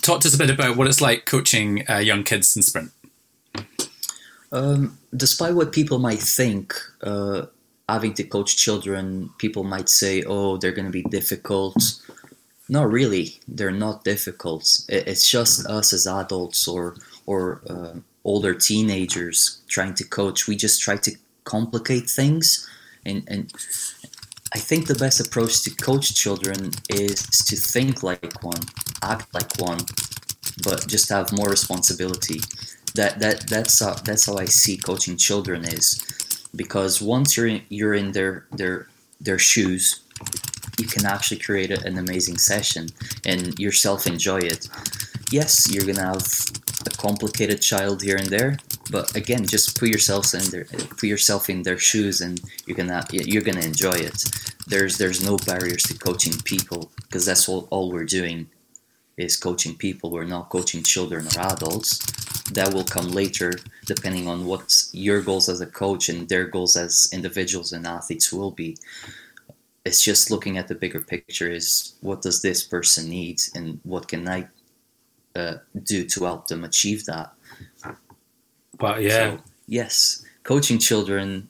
talk 0.02 0.20
to 0.20 0.28
us 0.28 0.34
a 0.34 0.38
bit 0.38 0.50
about 0.50 0.76
what 0.76 0.86
it's 0.86 1.00
like 1.00 1.26
coaching 1.26 1.84
uh, 1.88 1.98
young 1.98 2.24
kids 2.24 2.56
in 2.56 2.62
sprint. 2.62 2.90
Um, 4.52 4.98
despite 5.16 5.54
what 5.54 5.72
people 5.72 5.98
might 5.98 6.20
think, 6.20 6.74
uh, 7.02 7.46
having 7.88 8.14
to 8.14 8.24
coach 8.24 8.56
children, 8.56 9.30
people 9.38 9.64
might 9.64 9.88
say, 9.88 10.22
"Oh, 10.26 10.56
they're 10.56 10.72
going 10.72 10.86
to 10.86 10.92
be 10.92 11.02
difficult." 11.02 11.76
Not 12.68 12.90
really. 12.90 13.40
They're 13.46 13.70
not 13.70 14.04
difficult. 14.04 14.80
It's 14.88 15.28
just 15.28 15.66
us 15.66 15.92
as 15.92 16.06
adults 16.06 16.66
or 16.68 16.96
or 17.26 17.62
uh, 17.68 17.98
older 18.24 18.54
teenagers 18.54 19.60
trying 19.68 19.94
to 19.94 20.04
coach. 20.04 20.46
We 20.48 20.56
just 20.56 20.80
try 20.80 20.96
to 20.98 21.12
complicate 21.44 22.08
things, 22.08 22.68
and 23.04 23.24
and 23.26 23.52
I 24.54 24.58
think 24.58 24.86
the 24.86 24.94
best 24.94 25.20
approach 25.20 25.62
to 25.62 25.70
coach 25.74 26.14
children 26.14 26.70
is 26.88 27.26
to 27.48 27.56
think 27.56 28.02
like 28.04 28.42
one, 28.42 28.62
act 29.04 29.32
like 29.34 29.50
one, 29.58 29.80
but 30.62 30.86
just 30.88 31.08
have 31.10 31.32
more 31.32 31.48
responsibility. 31.48 32.40
That 32.94 33.18
that 33.20 33.48
that's 33.48 33.80
how, 33.80 33.94
that's 33.94 34.26
how 34.26 34.36
I 34.36 34.46
see 34.46 34.76
coaching 34.76 35.16
children 35.16 35.64
is, 35.64 35.84
because 36.54 37.02
once 37.02 37.36
you're 37.36 37.48
in, 37.48 37.62
you're 37.68 37.94
in 37.94 38.12
their 38.12 38.46
their 38.52 38.88
their 39.20 39.38
shoes, 39.38 40.00
you 40.78 40.86
can 40.86 41.04
actually 41.06 41.40
create 41.40 41.70
an 41.70 41.98
amazing 41.98 42.38
session 42.38 42.88
and 43.24 43.58
yourself 43.58 44.06
enjoy 44.06 44.38
it. 44.38 44.68
Yes, 45.30 45.72
you're 45.72 45.86
gonna 45.86 46.06
have 46.14 46.26
a 46.86 46.90
complicated 46.90 47.60
child 47.60 48.02
here 48.02 48.16
and 48.16 48.28
there, 48.28 48.58
but 48.90 49.16
again, 49.16 49.44
just 49.44 49.78
put 49.78 49.88
yourself 49.88 50.34
in 50.34 50.44
their 50.50 50.64
put 50.64 51.04
yourself 51.04 51.50
in 51.50 51.62
their 51.62 51.78
shoes, 51.78 52.20
and 52.20 52.40
you're 52.66 52.76
gonna 52.76 53.04
you're 53.10 53.42
gonna 53.42 53.66
enjoy 53.72 53.98
it. 54.10 54.24
There's 54.66 54.98
there's 54.98 55.24
no 55.24 55.36
barriers 55.38 55.82
to 55.84 55.94
coaching 55.98 56.34
people 56.44 56.90
because 57.02 57.26
that's 57.26 57.48
all, 57.48 57.66
all 57.70 57.90
we're 57.90 58.04
doing 58.04 58.46
is 59.16 59.36
coaching 59.36 59.76
people. 59.76 60.10
We're 60.10 60.24
not 60.24 60.48
coaching 60.48 60.82
children 60.82 61.26
or 61.26 61.40
adults. 61.40 61.98
That 62.52 62.74
will 62.74 62.84
come 62.84 63.08
later, 63.08 63.52
depending 63.86 64.28
on 64.28 64.44
what 64.44 64.84
your 64.92 65.22
goals 65.22 65.48
as 65.48 65.60
a 65.60 65.66
coach 65.66 66.08
and 66.08 66.28
their 66.28 66.46
goals 66.46 66.76
as 66.76 67.08
individuals 67.12 67.72
and 67.72 67.86
athletes 67.86 68.32
will 68.32 68.50
be 68.50 68.76
it's 69.84 70.02
just 70.02 70.30
looking 70.30 70.56
at 70.56 70.68
the 70.68 70.74
bigger 70.74 71.00
picture 71.00 71.50
is 71.50 71.94
what 72.00 72.22
does 72.22 72.40
this 72.40 72.62
person 72.62 73.08
need 73.08 73.40
and 73.54 73.80
what 73.82 74.08
can 74.08 74.26
I 74.26 74.48
uh, 75.36 75.56
do 75.82 76.06
to 76.06 76.24
help 76.24 76.46
them 76.46 76.64
achieve 76.64 77.04
that. 77.06 77.32
But 78.78 79.02
yeah. 79.02 79.10
So, 79.10 79.38
yes, 79.66 80.24
coaching 80.42 80.78
children, 80.78 81.48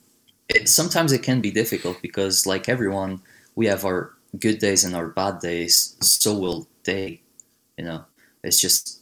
it, 0.48 0.68
sometimes 0.68 1.12
it 1.12 1.22
can 1.22 1.40
be 1.40 1.50
difficult 1.50 2.02
because, 2.02 2.46
like 2.46 2.68
everyone, 2.68 3.20
we 3.54 3.66
have 3.66 3.84
our 3.84 4.12
good 4.38 4.58
days 4.58 4.84
and 4.84 4.96
our 4.96 5.08
bad 5.08 5.38
days. 5.38 5.96
So 6.00 6.36
will 6.36 6.66
they. 6.84 7.20
You 7.76 7.84
know, 7.84 8.04
it's 8.42 8.60
just 8.60 9.00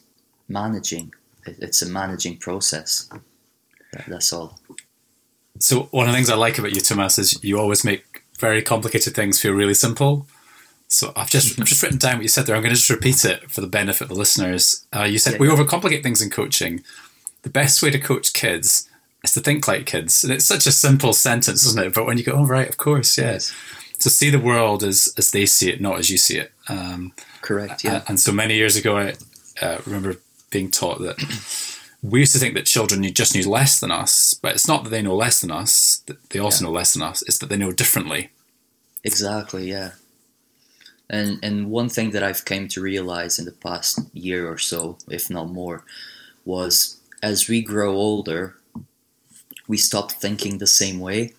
managing. 0.49 1.13
It's 1.47 1.83
a 1.83 1.89
managing 1.89 2.39
process. 2.39 3.09
That's 4.07 4.33
all. 4.33 4.59
So 5.59 5.85
one 5.91 6.07
of 6.07 6.13
the 6.13 6.17
things 6.17 6.31
I 6.31 6.35
like 6.35 6.59
about 6.59 6.75
you, 6.75 6.81
Tomas, 6.81 7.19
is 7.19 7.43
you 7.43 7.59
always 7.59 7.85
make 7.85 8.25
very 8.39 8.63
complicated 8.63 9.15
things 9.15 9.41
feel 9.41 9.53
really 9.53 9.75
simple. 9.75 10.27
So 10.89 11.13
I've 11.17 11.31
just 11.31 11.59
I've 11.59 11.67
just 11.67 11.83
written 11.83 11.99
down 11.99 12.17
what 12.17 12.23
you 12.23 12.29
said 12.29 12.47
there. 12.47 12.55
I'm 12.55 12.63
going 12.63 12.75
to 12.75 12.79
just 12.79 12.91
repeat 12.91 13.25
it 13.25 13.51
for 13.51 13.61
the 13.61 13.67
benefit 13.67 14.03
of 14.03 14.09
the 14.09 14.15
listeners. 14.15 14.87
Uh, 14.95 15.05
you 15.05 15.19
said 15.19 15.35
yeah, 15.35 15.39
we 15.39 15.49
yeah. 15.49 15.55
overcomplicate 15.55 16.03
things 16.03 16.21
in 16.21 16.31
coaching. 16.31 16.83
The 17.43 17.51
best 17.51 17.83
way 17.83 17.91
to 17.91 17.99
coach 17.99 18.33
kids 18.33 18.89
is 19.25 19.33
to 19.33 19.41
think 19.41 19.67
like 19.67 19.87
kids, 19.87 20.23
and 20.23 20.33
it's 20.33 20.45
such 20.45 20.67
a 20.67 20.73
simple 20.73 21.13
sentence, 21.13 21.65
isn't 21.65 21.83
it? 21.83 21.95
But 21.95 22.07
when 22.07 22.19
you 22.19 22.25
go, 22.25 22.33
oh 22.33 22.45
right, 22.45 22.69
of 22.69 22.77
course, 22.77 23.17
yes. 23.17 23.55
To 24.01 24.11
see 24.11 24.31
the 24.31 24.39
world 24.39 24.83
as 24.83 25.15
as 25.17 25.31
they 25.31 25.47
see 25.47 25.71
it, 25.71 25.81
not 25.81 25.99
as 25.99 26.11
you 26.11 26.19
see 26.19 26.39
it. 26.39 26.53
Um, 26.73 27.13
Correct. 27.41 27.85
Yeah. 27.85 27.97
And, 27.97 28.05
and, 28.09 28.21
so 28.21 28.33
many 28.33 28.55
years 28.55 28.77
ago, 28.77 28.97
I 28.97 29.15
uh, 29.61 29.79
remember 29.87 30.17
being 30.51 30.71
taught 30.71 31.01
that 31.01 31.19
we 32.03 32.21
used 32.21 32.33
to 32.33 32.39
think 32.39 32.55
that 32.55 32.67
children 32.67 33.03
just 33.15 33.35
knew 33.35 33.49
less 33.49 33.81
than 33.81 33.91
us, 33.91 34.35
but 34.35 34.55
it's 34.55 34.69
not 34.69 34.85
that 34.85 34.91
they 34.91 35.03
know 35.03 35.15
less 35.15 35.41
than 35.41 35.51
us, 35.51 36.05
they 36.31 36.39
also 36.39 36.65
yeah. 36.65 36.69
know 36.69 36.75
less 36.75 36.95
than 36.95 37.03
us, 37.03 37.23
it's 37.23 37.39
that 37.39 37.49
they 37.49 37.57
know 37.57 37.73
differently. 37.73 38.31
Exactly, 39.05 39.69
yeah. 39.69 39.93
And 41.11 41.39
and 41.43 41.71
one 41.71 41.89
thing 41.89 42.11
that 42.13 42.23
I've 42.23 42.45
came 42.45 42.69
to 42.69 42.81
realize 42.81 43.39
in 43.39 43.45
the 43.45 43.53
past 43.53 43.99
year 44.15 44.51
or 44.51 44.59
so, 44.59 44.97
if 45.09 45.29
not 45.29 45.51
more, 45.51 45.85
was 46.45 46.99
as 47.23 47.49
we 47.49 47.61
grow 47.63 47.95
older, 47.95 48.57
we 49.69 49.77
stop 49.77 50.13
thinking 50.13 50.59
the 50.59 50.67
same 50.67 51.01
way 51.01 51.33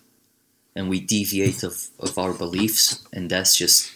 and 0.76 0.88
we 0.88 1.00
deviate 1.00 1.62
of, 1.62 1.88
of 1.98 2.18
our 2.18 2.32
beliefs 2.32 3.06
and 3.12 3.30
that's 3.30 3.56
just 3.56 3.93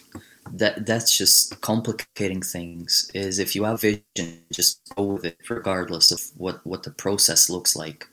that 0.53 0.85
that's 0.85 1.15
just 1.17 1.61
complicating 1.61 2.41
things 2.41 3.11
is 3.13 3.39
if 3.39 3.55
you 3.55 3.63
have 3.63 3.81
vision 3.81 4.03
just 4.51 4.81
go 4.95 5.03
with 5.03 5.25
it 5.25 5.37
regardless 5.49 6.11
of 6.11 6.21
what 6.37 6.65
what 6.65 6.83
the 6.83 6.91
process 6.91 7.49
looks 7.49 7.75
like. 7.75 8.07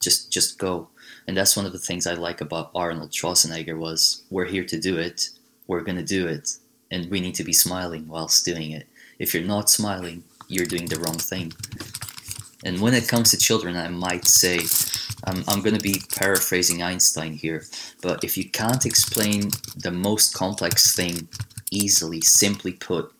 Just 0.00 0.32
just 0.32 0.58
go. 0.58 0.88
And 1.26 1.36
that's 1.36 1.56
one 1.56 1.66
of 1.66 1.72
the 1.72 1.78
things 1.78 2.06
i 2.06 2.14
like 2.14 2.40
about 2.40 2.70
arnold 2.74 3.10
schwarzenegger 3.12 3.78
was 3.78 4.24
we're 4.30 4.46
here 4.46 4.64
to 4.64 4.78
do 4.78 4.98
it. 4.98 5.30
We're 5.66 5.82
going 5.82 5.98
to 5.98 6.04
do 6.04 6.26
it. 6.28 6.56
And 6.90 7.10
we 7.10 7.20
need 7.20 7.34
to 7.36 7.44
be 7.44 7.52
smiling 7.52 8.06
whilst 8.08 8.44
doing 8.44 8.70
it. 8.72 8.86
If 9.18 9.34
you're 9.34 9.44
not 9.44 9.70
smiling 9.70 10.24
you're 10.48 10.66
doing 10.66 10.86
the 10.86 11.00
wrong 11.00 11.18
thing. 11.18 11.52
And 12.64 12.80
when 12.80 12.94
it 12.94 13.08
comes 13.08 13.30
to 13.30 13.38
children 13.38 13.76
i 13.76 13.88
might 13.88 14.26
say 14.26 14.60
I'm, 15.26 15.44
I'm 15.48 15.62
going 15.62 15.74
to 15.76 15.80
be 15.80 16.02
paraphrasing 16.16 16.82
einstein 16.82 17.32
here 17.32 17.64
but 18.02 18.24
if 18.24 18.36
you 18.36 18.50
can't 18.50 18.84
explain 18.86 19.50
the 19.76 19.90
most 19.90 20.34
complex 20.34 20.94
thing 20.94 21.28
easily, 21.74 22.20
simply 22.20 22.72
put, 22.72 23.12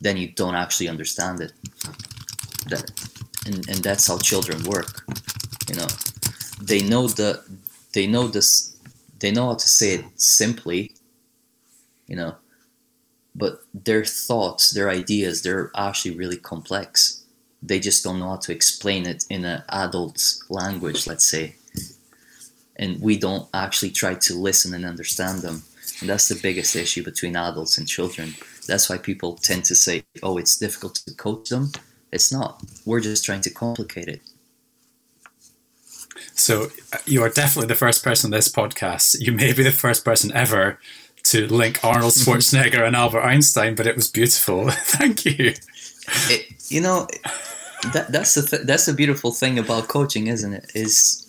then 0.00 0.16
you 0.16 0.28
don't 0.32 0.54
actually 0.54 0.88
understand 0.88 1.40
it. 1.40 1.52
That, 2.68 2.90
and, 3.46 3.68
and 3.68 3.78
that's 3.78 4.06
how 4.06 4.18
children 4.18 4.62
work. 4.64 5.04
You 5.68 5.76
know, 5.76 5.86
they 6.62 6.82
know 6.82 7.06
the, 7.08 7.42
they 7.92 8.06
know 8.06 8.28
this, 8.28 8.76
they 9.18 9.30
know 9.30 9.48
how 9.48 9.54
to 9.54 9.68
say 9.68 9.94
it 9.94 10.04
simply. 10.16 10.94
You 12.06 12.16
know, 12.16 12.36
but 13.34 13.60
their 13.74 14.04
thoughts, 14.04 14.70
their 14.70 14.90
ideas, 14.90 15.42
they're 15.42 15.70
actually 15.76 16.16
really 16.16 16.38
complex. 16.38 17.24
They 17.62 17.80
just 17.80 18.02
don't 18.02 18.18
know 18.18 18.30
how 18.30 18.36
to 18.36 18.52
explain 18.52 19.06
it 19.06 19.24
in 19.28 19.44
an 19.44 19.62
adult's 19.68 20.42
language, 20.48 21.06
let's 21.06 21.28
say. 21.28 21.56
And 22.76 23.00
we 23.00 23.18
don't 23.18 23.48
actually 23.52 23.90
try 23.90 24.14
to 24.14 24.34
listen 24.34 24.72
and 24.72 24.84
understand 24.84 25.40
them 25.40 25.62
and 26.00 26.08
that's 26.08 26.28
the 26.28 26.38
biggest 26.40 26.76
issue 26.76 27.02
between 27.02 27.36
adults 27.36 27.78
and 27.78 27.88
children. 27.88 28.34
That's 28.66 28.88
why 28.88 28.98
people 28.98 29.34
tend 29.34 29.64
to 29.64 29.74
say, 29.74 30.04
oh, 30.22 30.38
it's 30.38 30.56
difficult 30.56 30.96
to 31.06 31.14
coach 31.14 31.48
them. 31.48 31.72
It's 32.12 32.32
not. 32.32 32.62
We're 32.84 33.00
just 33.00 33.24
trying 33.24 33.40
to 33.42 33.50
complicate 33.50 34.08
it. 34.08 34.20
So 36.34 36.68
uh, 36.92 36.98
you 37.04 37.22
are 37.22 37.28
definitely 37.28 37.68
the 37.68 37.74
first 37.74 38.04
person 38.04 38.28
on 38.28 38.36
this 38.36 38.48
podcast. 38.48 39.16
You 39.20 39.32
may 39.32 39.52
be 39.52 39.62
the 39.62 39.72
first 39.72 40.04
person 40.04 40.32
ever 40.32 40.78
to 41.24 41.46
link 41.46 41.84
Arnold 41.84 42.12
Schwarzenegger 42.16 42.86
and 42.86 42.96
Albert 42.96 43.22
Einstein, 43.22 43.74
but 43.74 43.86
it 43.86 43.96
was 43.96 44.08
beautiful. 44.08 44.70
Thank 44.70 45.24
you. 45.24 45.54
It, 46.30 46.70
you 46.70 46.80
know, 46.80 47.06
that, 47.92 48.06
that's 48.10 48.34
the 48.34 48.42
th- 48.42 48.62
that's 48.62 48.86
the 48.86 48.94
beautiful 48.94 49.32
thing 49.32 49.58
about 49.58 49.88
coaching, 49.88 50.28
isn't 50.28 50.52
it? 50.52 50.70
Is 50.74 51.26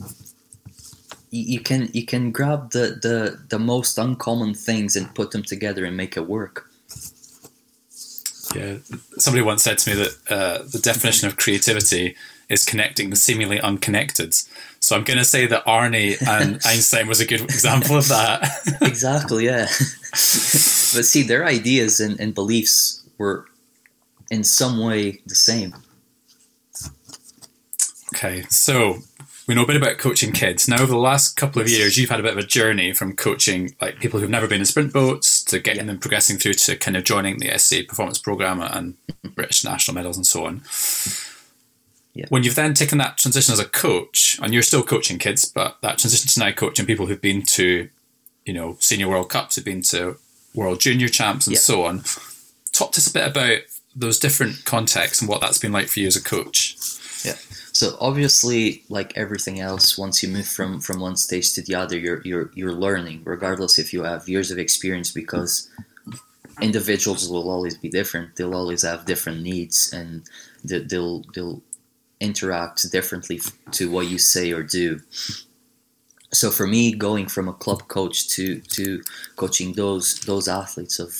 you 1.32 1.60
can 1.60 1.90
you 1.94 2.06
can 2.06 2.32
grab 2.32 2.72
the, 2.72 3.00
the 3.02 3.40
the 3.50 3.60
most 3.60 3.98
uncommon 3.98 4.54
things 4.54 4.96
and 4.96 5.14
put 5.14 5.32
them 5.32 5.44
together 5.44 5.86
and 5.86 5.96
make 5.96 6.18
it 6.18 6.28
work. 6.28 6.68
Yeah, 8.56 8.78
somebody 9.18 9.44
once 9.44 9.64
said 9.64 9.78
to 9.80 9.90
me 9.92 9.96
that 9.96 10.18
uh, 10.30 10.64
the 10.64 10.80
definition 10.80 11.28
of 11.28 11.38
creativity 11.38 12.16
is 12.50 12.66
connecting 12.66 13.12
the 13.12 13.16
seemingly 13.16 13.60
unconnected. 13.62 14.34
So 14.80 14.96
I'm 14.96 15.04
going 15.04 15.20
to 15.20 15.26
say 15.26 15.46
that 15.46 15.64
Arnie 15.66 16.20
and 16.28 16.60
Einstein 16.66 17.08
was 17.08 17.20
a 17.20 17.28
good 17.28 17.42
example 17.42 17.96
of 17.96 18.08
that. 18.08 18.50
exactly, 18.82 19.46
yeah. 19.46 19.68
but 20.12 21.06
see, 21.06 21.22
their 21.22 21.46
ideas 21.46 22.00
and, 22.00 22.20
and 22.20 22.34
beliefs 22.34 23.08
were 23.20 23.46
in 24.32 24.44
some 24.44 24.84
way 24.84 25.22
the 25.28 25.36
same. 25.36 25.76
Okay, 28.16 28.44
so 28.50 28.98
we 29.50 29.56
know 29.56 29.64
a 29.64 29.68
bit 29.68 29.76
about 29.78 29.98
coaching 29.98 30.32
kids. 30.32 30.68
Now, 30.68 30.76
over 30.76 30.92
the 30.92 31.00
last 31.00 31.36
couple 31.36 31.60
of 31.60 31.68
years, 31.68 31.98
you've 31.98 32.12
had 32.12 32.20
a 32.20 32.24
bit 32.24 32.34
of 32.34 32.38
a 32.38 32.46
journey 32.46 32.94
from 32.94 33.16
coaching 33.16 33.76
like 33.82 34.00
people 34.00 34.20
who've 34.20 34.30
never 34.30 34.48
been 34.48 34.60
in 34.60 34.66
sprint 34.66 34.94
boats 34.94 35.44
to 35.46 35.58
getting 35.58 35.82
yeah. 35.82 35.88
them 35.88 35.98
progressing 35.98 36.38
through 36.38 36.54
to 36.54 36.78
kind 36.78 36.96
of 36.96 37.04
joining 37.04 37.40
the 37.40 37.58
SC 37.58 37.88
performance 37.88 38.20
program 38.20 38.62
and 38.62 38.96
British 39.34 39.64
national 39.64 39.96
medals 39.96 40.18
and 40.18 40.28
so 40.28 40.46
on. 40.46 40.62
Yeah. 42.14 42.28
When 42.30 42.44
you've 42.44 42.54
then 42.54 42.76
taken 42.76 43.00
that 43.00 43.18
transition 43.18 43.52
as 43.52 43.60
a 43.60 43.66
coach, 43.66 44.38
and 44.40 44.54
you're 44.54 44.62
still 44.62 44.84
coaching 44.84 45.18
kids, 45.18 45.46
but 45.46 45.78
that 45.82 45.98
transition 45.98 46.28
to 46.28 46.40
now 46.40 46.52
coaching 46.52 46.86
people 46.86 47.08
who've 47.08 47.20
been 47.20 47.42
to, 47.42 47.90
you 48.46 48.54
know, 48.54 48.78
senior 48.80 49.08
World 49.08 49.32
Cups, 49.32 49.56
who've 49.56 49.66
been 49.66 49.82
to 49.82 50.18
World 50.54 50.80
Junior 50.80 51.08
Champs, 51.08 51.48
and 51.48 51.56
Yeah. 51.56 51.62
so 51.62 51.86
on. 51.86 52.04
Talk 52.72 52.92
to 52.92 53.00
us 53.00 53.08
a 53.08 53.14
bit 53.14 53.26
about 53.26 53.62
those 53.96 54.20
different 54.20 54.64
contexts 54.66 55.22
and 55.22 55.28
what 55.28 55.42
that's 55.42 55.58
been 55.58 55.72
like 55.72 55.88
for 55.88 56.02
you 56.02 56.06
as 56.06 56.16
a 56.16 56.22
coach. 56.22 56.76
So 57.80 57.86
obviously, 58.10 58.84
like 58.90 59.12
everything 59.24 59.58
else, 59.70 59.98
once 59.98 60.22
you 60.22 60.30
move 60.38 60.48
from 60.58 60.72
from 60.86 61.00
one 61.08 61.16
stage 61.26 61.48
to 61.54 61.62
the 61.62 61.76
other, 61.82 61.98
you're 62.06 62.22
you're 62.30 62.48
you're 62.60 62.74
learning, 62.86 63.18
regardless 63.36 63.80
if 63.80 63.88
you 63.94 64.02
have 64.04 64.28
years 64.34 64.50
of 64.52 64.58
experience, 64.66 65.12
because 65.22 65.54
individuals 66.62 67.30
will 67.30 67.50
always 67.50 67.78
be 67.78 67.90
different. 67.90 68.36
They'll 68.36 68.56
always 68.62 68.84
have 68.84 69.06
different 69.06 69.42
needs, 69.52 69.78
and 69.94 70.10
they- 70.70 70.86
they'll 70.92 71.20
they'll 71.34 71.62
interact 72.30 72.80
differently 72.92 73.40
to 73.78 73.84
what 73.92 74.08
you 74.14 74.20
say 74.20 74.52
or 74.58 74.64
do. 74.64 75.02
So 76.32 76.52
for 76.52 76.68
me, 76.68 76.94
going 76.94 77.28
from 77.28 77.48
a 77.48 77.54
club 77.54 77.88
coach 77.88 78.30
to 78.30 78.60
to 78.60 79.02
coaching 79.36 79.74
those 79.74 80.20
those 80.22 80.48
athletes 80.48 81.00
of 81.00 81.14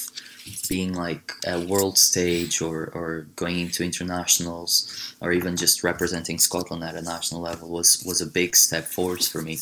being 0.68 0.94
like 0.94 1.34
a 1.48 1.60
world 1.66 1.98
stage 1.98 2.62
or, 2.62 2.90
or 2.94 3.28
going 3.36 3.60
into 3.60 3.84
internationals 3.84 5.16
or 5.22 5.32
even 5.32 5.56
just 5.56 5.84
representing 5.84 6.40
Scotland 6.40 6.84
at 6.84 6.96
a 6.96 7.02
national 7.02 7.42
level 7.42 7.70
was 7.70 8.04
was 8.06 8.22
a 8.22 8.26
big 8.26 8.56
step 8.56 8.86
forward 8.86 9.24
for 9.24 9.42
me. 9.42 9.58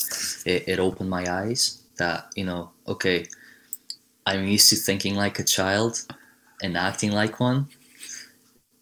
It, 0.45 0.67
it 0.67 0.79
opened 0.79 1.09
my 1.09 1.25
eyes 1.31 1.81
that 1.97 2.27
you 2.35 2.45
know 2.45 2.71
okay, 2.87 3.25
I'm 4.25 4.47
used 4.47 4.69
to 4.69 4.75
thinking 4.75 5.15
like 5.15 5.39
a 5.39 5.43
child 5.43 6.05
and 6.61 6.77
acting 6.77 7.11
like 7.11 7.39
one. 7.39 7.67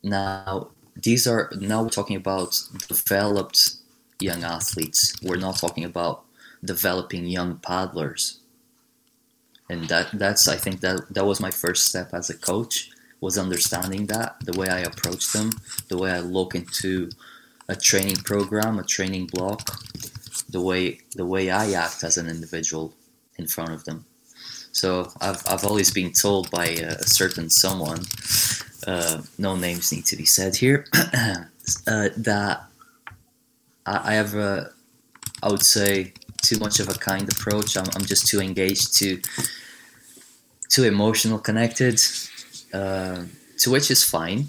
Now 0.03 0.69
these 0.95 1.27
are 1.27 1.51
now 1.59 1.83
we're 1.83 1.89
talking 1.89 2.15
about 2.15 2.59
developed 2.87 3.75
young 4.19 4.43
athletes. 4.43 5.13
We're 5.21 5.37
not 5.37 5.57
talking 5.57 5.83
about 5.83 6.24
developing 6.65 7.25
young 7.25 7.57
paddlers 7.57 8.39
and 9.69 9.87
that 9.87 10.09
that's 10.13 10.47
I 10.47 10.57
think 10.57 10.81
that 10.81 11.13
that 11.13 11.25
was 11.25 11.39
my 11.39 11.51
first 11.51 11.85
step 11.85 12.13
as 12.13 12.29
a 12.29 12.37
coach 12.37 12.91
was 13.21 13.37
understanding 13.37 14.05
that 14.07 14.35
the 14.41 14.57
way 14.57 14.67
I 14.69 14.79
approach 14.79 15.31
them, 15.31 15.51
the 15.87 15.97
way 15.97 16.11
I 16.11 16.19
look 16.19 16.53
into 16.53 17.09
a 17.67 17.75
training 17.75 18.17
program, 18.17 18.77
a 18.77 18.83
training 18.83 19.27
block, 19.27 19.81
the 20.49 20.61
way 20.61 20.99
the 21.15 21.25
way 21.25 21.49
I 21.49 21.71
act 21.71 22.03
as 22.03 22.17
an 22.17 22.29
individual 22.29 22.93
in 23.37 23.47
front 23.47 23.71
of 23.71 23.85
them. 23.85 24.05
So 24.71 25.11
I've 25.21 25.41
I've 25.47 25.65
always 25.65 25.91
been 25.91 26.11
told 26.11 26.51
by 26.51 26.67
a 26.67 27.01
certain 27.03 27.49
someone, 27.49 28.01
uh, 28.85 29.21
no 29.39 29.55
names 29.55 29.91
need 29.91 30.05
to 30.05 30.15
be 30.15 30.25
said 30.25 30.55
here, 30.55 30.85
uh, 30.93 32.09
that 32.17 32.65
I, 33.85 34.11
I 34.11 34.13
have 34.13 34.35
a 34.35 34.71
I 35.41 35.49
would 35.49 35.63
say 35.63 36.13
too 36.47 36.59
much 36.59 36.79
of 36.79 36.89
a 36.89 36.93
kind 36.93 37.27
approach. 37.31 37.77
I'm, 37.77 37.87
I'm 37.95 38.05
just 38.05 38.27
too 38.27 38.39
engaged, 38.39 38.97
too 38.97 39.21
too 40.69 40.83
emotional 40.83 41.39
connected, 41.39 42.01
uh, 42.73 43.23
to 43.59 43.71
which 43.71 43.89
is 43.91 44.03
fine 44.03 44.47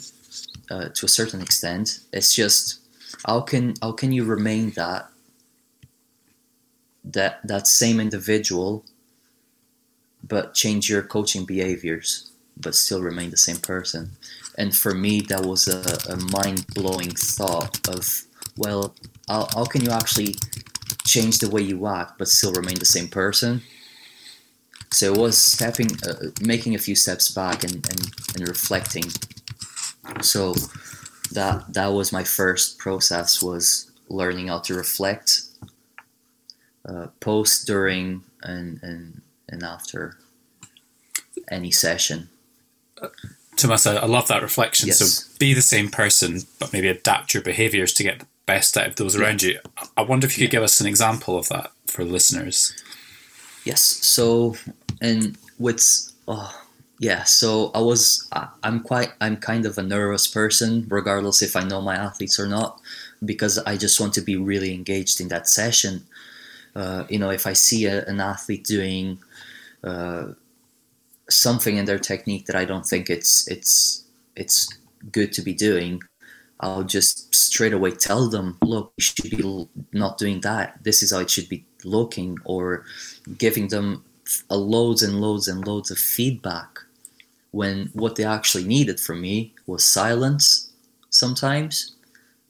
uh, 0.70 0.88
to 0.94 1.06
a 1.06 1.08
certain 1.08 1.40
extent. 1.40 2.00
It's 2.12 2.34
just 2.34 2.80
how 3.26 3.40
can 3.40 3.74
how 3.82 3.92
can 3.92 4.12
you 4.12 4.24
remain 4.24 4.70
that 4.70 5.08
that 7.04 7.46
that 7.46 7.66
same 7.66 8.00
individual, 8.00 8.84
but 10.22 10.54
change 10.54 10.90
your 10.90 11.02
coaching 11.02 11.44
behaviors, 11.44 12.30
but 12.56 12.74
still 12.74 13.02
remain 13.02 13.30
the 13.30 13.36
same 13.36 13.58
person. 13.58 14.12
And 14.58 14.74
for 14.74 14.94
me, 14.94 15.20
that 15.22 15.44
was 15.44 15.68
a, 15.68 16.12
a 16.12 16.16
mind 16.16 16.66
blowing 16.74 17.10
thought 17.10 17.86
of 17.88 18.26
well, 18.56 18.94
how, 19.28 19.46
how 19.54 19.64
can 19.64 19.82
you 19.84 19.90
actually 19.90 20.36
change 21.06 21.38
the 21.38 21.50
way 21.50 21.62
you 21.62 21.86
act 21.86 22.18
but 22.18 22.28
still 22.28 22.52
remain 22.52 22.78
the 22.78 22.84
same 22.84 23.08
person 23.08 23.62
so 24.92 25.12
it 25.12 25.18
was 25.18 25.36
stepping 25.38 25.88
uh, 26.06 26.30
making 26.40 26.74
a 26.74 26.78
few 26.78 26.94
steps 26.94 27.30
back 27.30 27.64
and, 27.64 27.74
and, 27.74 28.00
and 28.34 28.48
reflecting 28.48 29.04
so 30.20 30.54
that 31.32 31.64
that 31.72 31.88
was 31.88 32.12
my 32.12 32.24
first 32.24 32.78
process 32.78 33.42
was 33.42 33.90
learning 34.08 34.48
how 34.48 34.58
to 34.58 34.74
reflect 34.74 35.42
uh, 36.88 37.08
post 37.20 37.66
during 37.66 38.22
and, 38.42 38.80
and 38.82 39.22
and 39.48 39.62
after 39.62 40.18
any 41.50 41.70
session 41.70 42.28
Tomas, 43.56 43.86
I 43.86 44.04
love 44.04 44.28
that 44.28 44.42
reflection. 44.42 44.88
Yes. 44.88 44.98
So 44.98 45.38
be 45.38 45.54
the 45.54 45.62
same 45.62 45.88
person, 45.88 46.40
but 46.58 46.72
maybe 46.72 46.88
adapt 46.88 47.32
your 47.34 47.42
behaviours 47.42 47.92
to 47.94 48.02
get 48.02 48.20
the 48.20 48.26
best 48.46 48.76
out 48.76 48.86
of 48.86 48.96
those 48.96 49.16
around 49.16 49.42
you. 49.42 49.58
I- 49.96 50.02
wonder 50.02 50.26
if 50.26 50.38
you 50.38 50.46
could 50.46 50.52
give 50.52 50.62
us 50.62 50.80
an 50.80 50.86
example 50.86 51.36
of 51.38 51.48
that 51.48 51.72
for 51.86 52.04
listeners. 52.04 52.72
Yes. 53.64 53.80
So, 53.82 54.56
and 55.00 55.36
with 55.58 55.82
oh 56.28 56.52
yeah. 56.98 57.24
So 57.24 57.70
I 57.74 57.80
was. 57.80 58.28
I, 58.32 58.48
I'm 58.62 58.80
quite. 58.80 59.12
I'm 59.20 59.36
kind 59.36 59.66
of 59.66 59.76
a 59.76 59.82
nervous 59.82 60.26
person, 60.28 60.86
regardless 60.88 61.42
if 61.42 61.56
I 61.56 61.64
know 61.64 61.80
my 61.80 61.96
athletes 61.96 62.38
or 62.38 62.46
not, 62.46 62.80
because 63.24 63.58
I 63.58 63.76
just 63.76 64.00
want 64.00 64.14
to 64.14 64.20
be 64.20 64.36
really 64.36 64.72
engaged 64.72 65.20
in 65.20 65.28
that 65.28 65.48
session. 65.48 66.04
Uh, 66.74 67.04
you 67.08 67.18
know, 67.18 67.30
if 67.30 67.46
I 67.46 67.54
see 67.54 67.86
a, 67.86 68.04
an 68.04 68.20
athlete 68.20 68.64
doing 68.64 69.18
uh, 69.82 70.28
something 71.28 71.76
in 71.76 71.84
their 71.86 71.98
technique 71.98 72.46
that 72.46 72.56
I 72.56 72.64
don't 72.64 72.86
think 72.86 73.10
it's 73.10 73.48
it's 73.48 74.04
it's 74.36 74.68
good 75.12 75.32
to 75.32 75.42
be 75.42 75.54
doing, 75.54 76.02
I'll 76.60 76.84
just 76.84 77.34
straight 77.34 77.72
away 77.72 77.90
tell 77.90 78.28
them, 78.28 78.56
look, 78.62 78.92
you 78.96 79.02
should 79.02 79.30
be 79.30 79.68
not 79.92 80.18
doing 80.18 80.40
that. 80.40 80.82
This 80.82 81.02
is 81.02 81.12
how 81.12 81.20
it 81.20 81.30
should 81.30 81.48
be 81.48 81.64
looking, 81.84 82.38
or 82.44 82.84
giving 83.38 83.68
them 83.68 84.04
a 84.50 84.56
loads 84.56 85.02
and 85.02 85.20
loads 85.20 85.48
and 85.48 85.66
loads 85.66 85.90
of 85.90 85.98
feedback 85.98 86.80
when 87.50 87.90
what 87.92 88.16
they 88.16 88.24
actually 88.24 88.64
needed 88.64 88.98
from 89.00 89.20
me 89.20 89.54
was 89.66 89.84
silence 89.84 90.70
sometimes, 91.10 91.94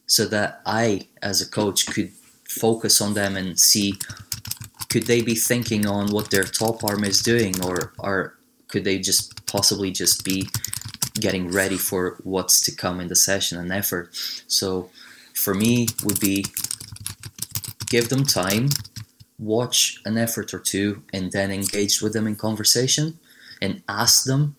so 0.07 0.25
that 0.27 0.61
I, 0.65 1.09
as 1.23 1.41
a 1.41 1.49
coach, 1.49 1.87
could 1.87 2.13
focus 2.49 3.01
on 3.01 3.15
them 3.15 3.37
and 3.37 3.59
see 3.59 3.95
could 4.89 5.05
they 5.05 5.21
be 5.21 5.35
thinking 5.35 5.85
on 5.87 6.13
what 6.13 6.31
their 6.31 6.45
top 6.45 6.85
arm 6.85 7.05
is 7.05 7.21
doing, 7.21 7.55
or 7.63 7.93
or 7.99 8.35
could 8.69 8.85
they 8.85 8.99
just 8.99 9.47
possibly 9.47 9.91
just 9.91 10.25
be 10.25 10.49
getting 11.21 11.51
ready 11.51 11.77
for 11.77 12.19
what's 12.25 12.61
to 12.63 12.75
come 12.75 13.01
in 13.01 13.09
the 13.09 13.17
session 13.17 13.59
and 13.59 13.73
effort. 13.73 14.11
So 14.47 14.91
for 15.35 15.55
me 15.55 15.89
would 16.05 16.21
be 16.21 16.47
give 17.87 18.09
them 18.09 18.25
time, 18.25 18.69
watch 19.39 20.01
an 20.05 20.19
effort 20.19 20.53
or 20.55 20.59
two, 20.59 21.03
and 21.13 21.33
then 21.33 21.51
engage 21.51 22.03
with 22.03 22.13
them 22.13 22.27
in 22.27 22.37
conversation 22.37 23.19
and 23.61 23.83
ask 23.89 24.25
them. 24.25 24.57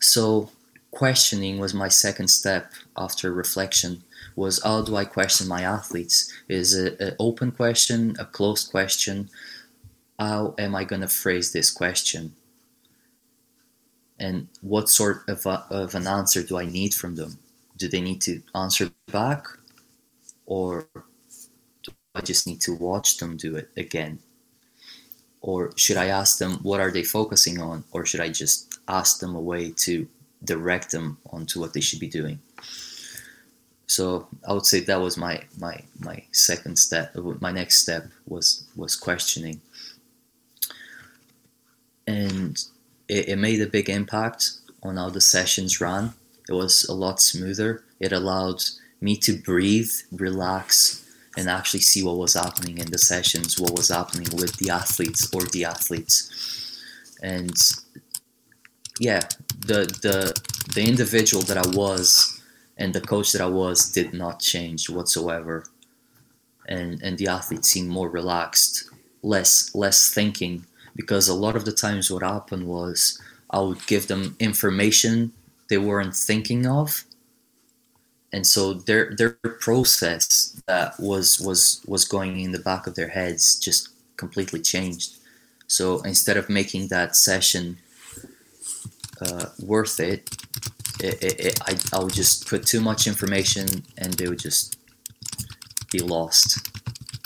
So 0.00 0.50
questioning 0.90 1.58
was 1.58 1.74
my 1.74 1.88
second 1.88 2.28
step 2.28 2.72
after 2.96 3.32
reflection 3.32 4.02
was 4.36 4.62
how 4.62 4.82
do 4.82 4.96
I 4.96 5.04
question 5.04 5.48
my 5.48 5.62
athletes? 5.62 6.32
Is 6.48 6.74
it 6.74 7.00
an 7.00 7.14
open 7.18 7.52
question, 7.52 8.16
a 8.18 8.24
closed 8.24 8.70
question? 8.70 9.28
How 10.18 10.54
am 10.58 10.74
I 10.74 10.84
going 10.84 11.02
to 11.02 11.08
phrase 11.08 11.52
this 11.52 11.70
question? 11.70 12.34
And 14.20 14.46
what 14.60 14.88
sort 14.90 15.28
of, 15.28 15.44
a, 15.46 15.64
of 15.70 15.94
an 15.94 16.06
answer 16.06 16.42
do 16.42 16.58
I 16.58 16.66
need 16.66 16.94
from 16.94 17.16
them? 17.16 17.38
Do 17.78 17.88
they 17.88 18.02
need 18.02 18.20
to 18.22 18.42
answer 18.54 18.90
back, 19.10 19.46
or 20.44 20.86
do 21.82 21.92
I 22.14 22.20
just 22.20 22.46
need 22.46 22.60
to 22.62 22.74
watch 22.74 23.16
them 23.16 23.38
do 23.38 23.56
it 23.56 23.70
again? 23.76 24.18
Or 25.40 25.72
should 25.76 25.96
I 25.96 26.08
ask 26.08 26.36
them 26.36 26.58
what 26.62 26.80
are 26.80 26.90
they 26.90 27.02
focusing 27.02 27.60
on, 27.60 27.82
or 27.92 28.04
should 28.04 28.20
I 28.20 28.28
just 28.28 28.78
ask 28.86 29.20
them 29.20 29.34
a 29.34 29.40
way 29.40 29.72
to 29.78 30.06
direct 30.44 30.90
them 30.90 31.16
onto 31.30 31.58
what 31.58 31.72
they 31.72 31.80
should 31.80 32.00
be 32.00 32.08
doing? 32.08 32.38
So 33.86 34.28
I 34.46 34.52
would 34.52 34.66
say 34.66 34.80
that 34.80 35.00
was 35.00 35.16
my 35.16 35.42
my 35.58 35.82
my 35.98 36.22
second 36.30 36.76
step. 36.78 37.16
My 37.40 37.50
next 37.50 37.80
step 37.80 38.06
was 38.26 38.64
was 38.76 38.94
questioning, 38.94 39.62
and 42.06 42.62
it, 43.10 43.28
it 43.30 43.36
made 43.36 43.60
a 43.60 43.66
big 43.66 43.90
impact 43.90 44.52
on 44.82 44.96
how 44.96 45.10
the 45.10 45.20
sessions 45.20 45.80
ran. 45.80 46.14
It 46.48 46.52
was 46.52 46.84
a 46.84 46.94
lot 46.94 47.20
smoother. 47.20 47.82
It 47.98 48.12
allowed 48.12 48.62
me 49.00 49.16
to 49.16 49.32
breathe, 49.36 49.90
relax, 50.12 51.04
and 51.36 51.48
actually 51.48 51.80
see 51.80 52.02
what 52.02 52.16
was 52.16 52.34
happening 52.34 52.78
in 52.78 52.90
the 52.90 52.98
sessions, 52.98 53.58
what 53.58 53.76
was 53.76 53.88
happening 53.88 54.28
with 54.36 54.56
the 54.56 54.70
athletes 54.70 55.28
or 55.34 55.42
the 55.44 55.64
athletes. 55.64 56.80
And 57.22 57.56
yeah, 58.98 59.20
the 59.58 59.80
the 60.06 60.34
the 60.74 60.82
individual 60.82 61.42
that 61.44 61.58
I 61.58 61.68
was 61.76 62.40
and 62.76 62.94
the 62.94 63.00
coach 63.00 63.32
that 63.32 63.42
I 63.42 63.46
was 63.46 63.90
did 63.90 64.12
not 64.12 64.40
change 64.40 64.88
whatsoever. 64.88 65.64
And 66.68 67.02
and 67.02 67.18
the 67.18 67.28
athletes 67.28 67.68
seemed 67.68 67.88
more 67.88 68.08
relaxed, 68.08 68.90
less 69.22 69.74
less 69.74 70.12
thinking 70.12 70.66
because 70.96 71.28
a 71.28 71.34
lot 71.34 71.56
of 71.56 71.64
the 71.64 71.72
times 71.72 72.10
what 72.10 72.22
happened 72.22 72.66
was 72.66 73.20
I 73.50 73.60
would 73.60 73.86
give 73.86 74.06
them 74.08 74.36
information 74.38 75.32
they 75.68 75.78
weren't 75.78 76.16
thinking 76.16 76.66
of, 76.66 77.04
and 78.32 78.46
so 78.46 78.74
their 78.74 79.14
their 79.14 79.30
process 79.30 80.60
that 80.66 80.98
was 80.98 81.40
was 81.40 81.80
was 81.86 82.04
going 82.04 82.40
in 82.40 82.52
the 82.52 82.58
back 82.58 82.86
of 82.86 82.94
their 82.94 83.08
heads 83.08 83.58
just 83.58 83.88
completely 84.16 84.60
changed. 84.60 85.16
So 85.66 86.00
instead 86.02 86.36
of 86.36 86.48
making 86.48 86.88
that 86.88 87.16
session 87.16 87.78
uh, 89.20 89.46
worth 89.60 90.00
it, 90.00 90.28
it, 91.00 91.22
it, 91.22 91.40
it 91.40 91.60
I, 91.66 91.76
I 91.96 92.02
would 92.02 92.12
just 92.12 92.48
put 92.48 92.66
too 92.66 92.80
much 92.80 93.06
information 93.06 93.66
and 93.98 94.14
they 94.14 94.28
would 94.28 94.38
just 94.38 94.76
be 95.92 96.00
lost 96.00 96.58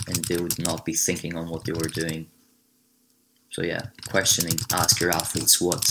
and 0.07 0.17
they 0.25 0.37
would 0.37 0.59
not 0.59 0.85
be 0.85 0.93
thinking 0.93 1.35
on 1.35 1.49
what 1.49 1.65
they 1.65 1.73
were 1.73 1.87
doing. 1.87 2.27
So 3.55 3.61
yeah, 3.61 3.83
questioning, 4.09 4.59
ask 4.73 4.99
your 4.99 5.11
athletes 5.11 5.61
what 5.61 5.81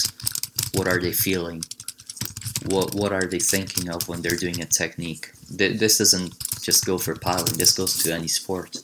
what 0.75 0.87
are 0.87 1.01
they 1.01 1.15
feeling, 1.15 1.63
what 2.67 2.95
what 2.95 3.11
are 3.11 3.25
they 3.25 3.39
thinking 3.39 3.89
of 3.89 4.07
when 4.07 4.21
they're 4.21 4.37
doing 4.37 4.61
a 4.61 4.67
technique. 4.67 5.31
This 5.51 5.97
doesn't 5.97 6.35
just 6.61 6.85
go 6.85 6.99
for 6.99 7.15
paddling. 7.15 7.57
This 7.57 7.75
goes 7.75 8.03
to 8.03 8.13
any 8.13 8.29
sport. 8.29 8.77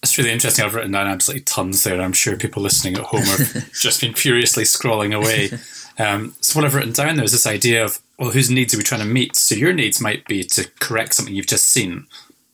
It's 0.00 0.16
really 0.16 0.30
interesting. 0.30 0.64
I've 0.64 0.76
written 0.76 0.92
down 0.92 1.08
absolutely 1.08 1.42
tons 1.42 1.82
there. 1.82 2.00
I'm 2.00 2.12
sure 2.12 2.36
people 2.36 2.62
listening 2.62 2.94
at 2.94 3.02
home 3.02 3.24
have 3.24 3.72
just 3.80 4.00
been 4.00 4.14
furiously 4.14 4.62
scrolling 4.62 5.12
away. 5.12 5.50
Um, 5.98 6.36
so 6.40 6.56
what 6.56 6.64
I've 6.64 6.76
written 6.76 6.92
down 6.92 7.16
there 7.16 7.24
is 7.24 7.32
this 7.32 7.48
idea 7.48 7.84
of 7.84 8.00
well, 8.16 8.30
whose 8.30 8.48
needs 8.48 8.72
are 8.72 8.78
we 8.78 8.84
trying 8.84 9.00
to 9.00 9.12
meet? 9.12 9.34
So 9.34 9.56
your 9.56 9.72
needs 9.72 10.00
might 10.00 10.24
be 10.28 10.44
to 10.44 10.70
correct 10.78 11.14
something 11.14 11.34
you've 11.34 11.48
just 11.48 11.68
seen, 11.68 12.06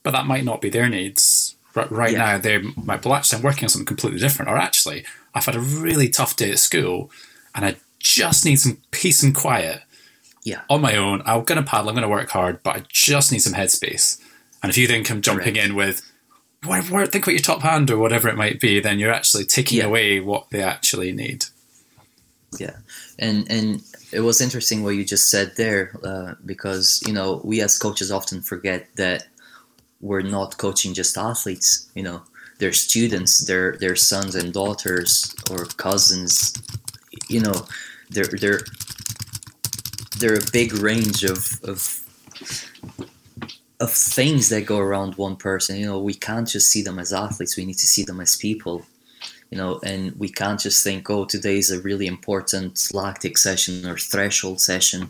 but 0.03 0.13
that 0.13 0.25
might 0.25 0.45
not 0.45 0.63
be 0.63 0.71
their 0.71 0.89
needs. 0.89 1.50
Right, 1.75 2.13
yeah. 2.13 2.19
now, 2.19 2.39
they 2.39 2.59
might 2.59 3.05
well 3.05 3.15
actually 3.15 3.39
I'm 3.39 3.45
working 3.45 3.65
on 3.65 3.69
something 3.69 3.87
completely 3.87 4.19
different, 4.19 4.51
or 4.51 4.57
actually 4.57 5.05
I've 5.35 5.47
had 5.47 5.57
a 5.57 5.61
really 5.61 6.09
tough 6.09 6.37
day 6.37 6.51
at 6.51 6.59
school, 6.59 7.11
and 7.55 7.65
I 7.65 7.77
just 7.99 8.45
need 8.45 8.57
some 8.57 8.79
peace 8.91 9.23
and 9.23 9.35
quiet. 9.35 9.83
Yeah. 10.43 10.63
On 10.71 10.81
my 10.81 10.97
own, 10.97 11.23
I'm 11.27 11.45
going 11.45 11.63
to 11.63 11.69
paddle, 11.69 11.89
I'm 11.89 11.95
going 11.95 12.03
to 12.03 12.09
work 12.09 12.31
hard, 12.31 12.63
but 12.63 12.77
I 12.77 12.83
just 12.89 13.31
need 13.31 13.41
some 13.41 13.53
headspace. 13.53 14.21
And 14.63 14.71
if 14.71 14.79
you 14.79 14.87
then 14.87 15.05
come 15.05 15.21
jumping 15.21 15.55
Correct. 15.55 15.69
in 15.69 15.75
with, 15.75 16.11
where, 16.65 16.83
where, 16.83 17.07
think 17.07 17.25
about 17.25 17.33
your 17.33 17.43
top 17.43 17.61
hand 17.63 17.91
or 17.91 17.99
whatever 17.99 18.29
it 18.29 18.37
might 18.37 18.61
be, 18.61 18.81
then 18.81 18.99
you're 18.99 19.13
actually 19.13 19.45
taking 19.45 19.79
yeah. 19.79 19.85
away 19.85 20.21
what 20.21 20.51
they 20.51 20.63
actually 20.63 21.13
need. 21.13 21.47
Yeah, 22.59 22.77
and 23.19 23.51
and 23.51 23.83
it 24.13 24.21
was 24.21 24.41
interesting 24.41 24.83
what 24.83 24.97
you 24.97 25.05
just 25.05 25.31
said 25.31 25.53
there, 25.57 25.97
uh, 26.03 26.35
because 26.45 27.03
you 27.07 27.13
know 27.13 27.41
we 27.45 27.61
as 27.61 27.79
coaches 27.79 28.11
often 28.11 28.43
forget 28.43 28.89
that 28.97 29.27
we're 30.01 30.23
not 30.23 30.59
coaching 30.59 30.95
just 30.95 31.19
athletes. 31.19 31.91
You 31.95 32.03
know, 32.03 32.23
they're 32.59 32.73
students, 32.73 33.39
they're 33.47 33.77
their 33.79 33.97
sons 33.97 34.35
and 34.35 34.53
daughters 34.53 35.35
or 35.51 35.65
cousins. 35.65 36.53
You 37.29 37.41
know, 37.41 37.67
they're 38.11 38.25
they're 38.25 38.61
they're 40.19 40.39
a 40.39 40.51
big 40.53 40.75
range 40.75 41.25
of 41.25 41.61
of 41.65 42.01
of 43.81 43.91
things 43.91 44.51
that 44.51 44.67
go 44.67 44.79
around 44.79 45.15
one 45.15 45.37
person. 45.37 45.77
You 45.77 45.87
know, 45.87 45.99
we 46.01 46.15
can't 46.15 46.47
just 46.47 46.71
see 46.71 46.83
them 46.83 46.99
as 46.99 47.13
athletes. 47.13 47.57
We 47.57 47.65
need 47.65 47.79
to 47.79 47.87
see 47.87 48.05
them 48.05 48.21
as 48.21 48.37
people. 48.37 48.85
You 49.51 49.59
know, 49.59 49.81
and 49.83 50.17
we 50.17 50.29
can't 50.29 50.61
just 50.61 50.85
think, 50.85 51.11
oh, 51.11 51.25
today 51.25 51.59
is 51.59 51.73
a 51.73 51.81
really 51.81 52.07
important 52.07 52.89
lactic 52.95 53.37
session 53.37 53.85
or 53.85 53.99
threshold 53.99 54.61
session 54.61 55.09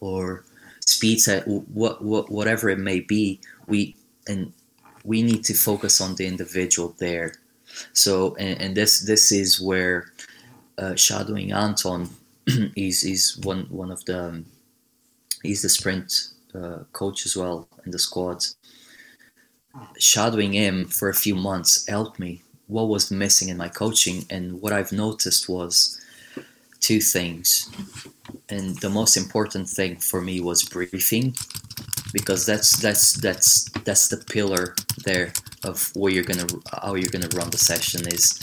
or 0.00 0.44
speed 0.86 1.20
set, 1.20 1.46
what, 1.46 2.02
what, 2.02 2.30
whatever 2.30 2.70
it 2.70 2.78
may 2.78 3.00
be. 3.00 3.38
We 3.66 3.94
and 4.28 4.52
we 5.04 5.22
need 5.22 5.44
to 5.44 5.54
focus 5.54 6.00
on 6.00 6.14
the 6.14 6.26
individual 6.26 6.94
there. 6.98 7.34
So, 7.92 8.34
and, 8.36 8.60
and 8.60 8.76
this 8.76 9.00
this 9.00 9.32
is 9.32 9.60
where 9.60 10.12
uh, 10.78 10.94
shadowing 10.94 11.52
Anton 11.52 12.10
is 12.76 13.04
is 13.04 13.38
one 13.38 13.66
one 13.70 13.90
of 13.90 14.04
the 14.04 14.28
um, 14.28 14.46
he's 15.42 15.62
the 15.62 15.68
sprint 15.68 16.28
uh, 16.54 16.80
coach 16.92 17.26
as 17.26 17.36
well 17.36 17.68
in 17.84 17.92
the 17.92 17.98
squad. 17.98 18.44
Shadowing 19.98 20.52
him 20.52 20.84
for 20.86 21.08
a 21.08 21.14
few 21.14 21.34
months 21.34 21.86
helped 21.88 22.18
me. 22.18 22.42
What 22.66 22.88
was 22.88 23.10
missing 23.10 23.48
in 23.48 23.56
my 23.56 23.68
coaching, 23.68 24.24
and 24.30 24.60
what 24.60 24.72
I've 24.72 24.92
noticed 24.92 25.48
was 25.48 25.98
two 26.80 27.00
things. 27.00 27.70
And 28.48 28.76
the 28.80 28.90
most 28.90 29.16
important 29.16 29.68
thing 29.68 29.96
for 29.96 30.20
me 30.20 30.40
was 30.40 30.62
briefing, 30.62 31.34
because 32.12 32.46
that's 32.46 32.76
that's 32.80 33.14
that's 33.14 33.70
that's 33.84 34.08
the 34.08 34.16
pillar 34.16 34.74
there 35.04 35.32
of 35.64 35.90
where 35.94 36.12
you're 36.12 36.24
gonna 36.24 36.46
how 36.82 36.94
you're 36.94 37.10
gonna 37.10 37.28
run 37.34 37.50
the 37.50 37.58
session 37.58 38.06
is 38.08 38.38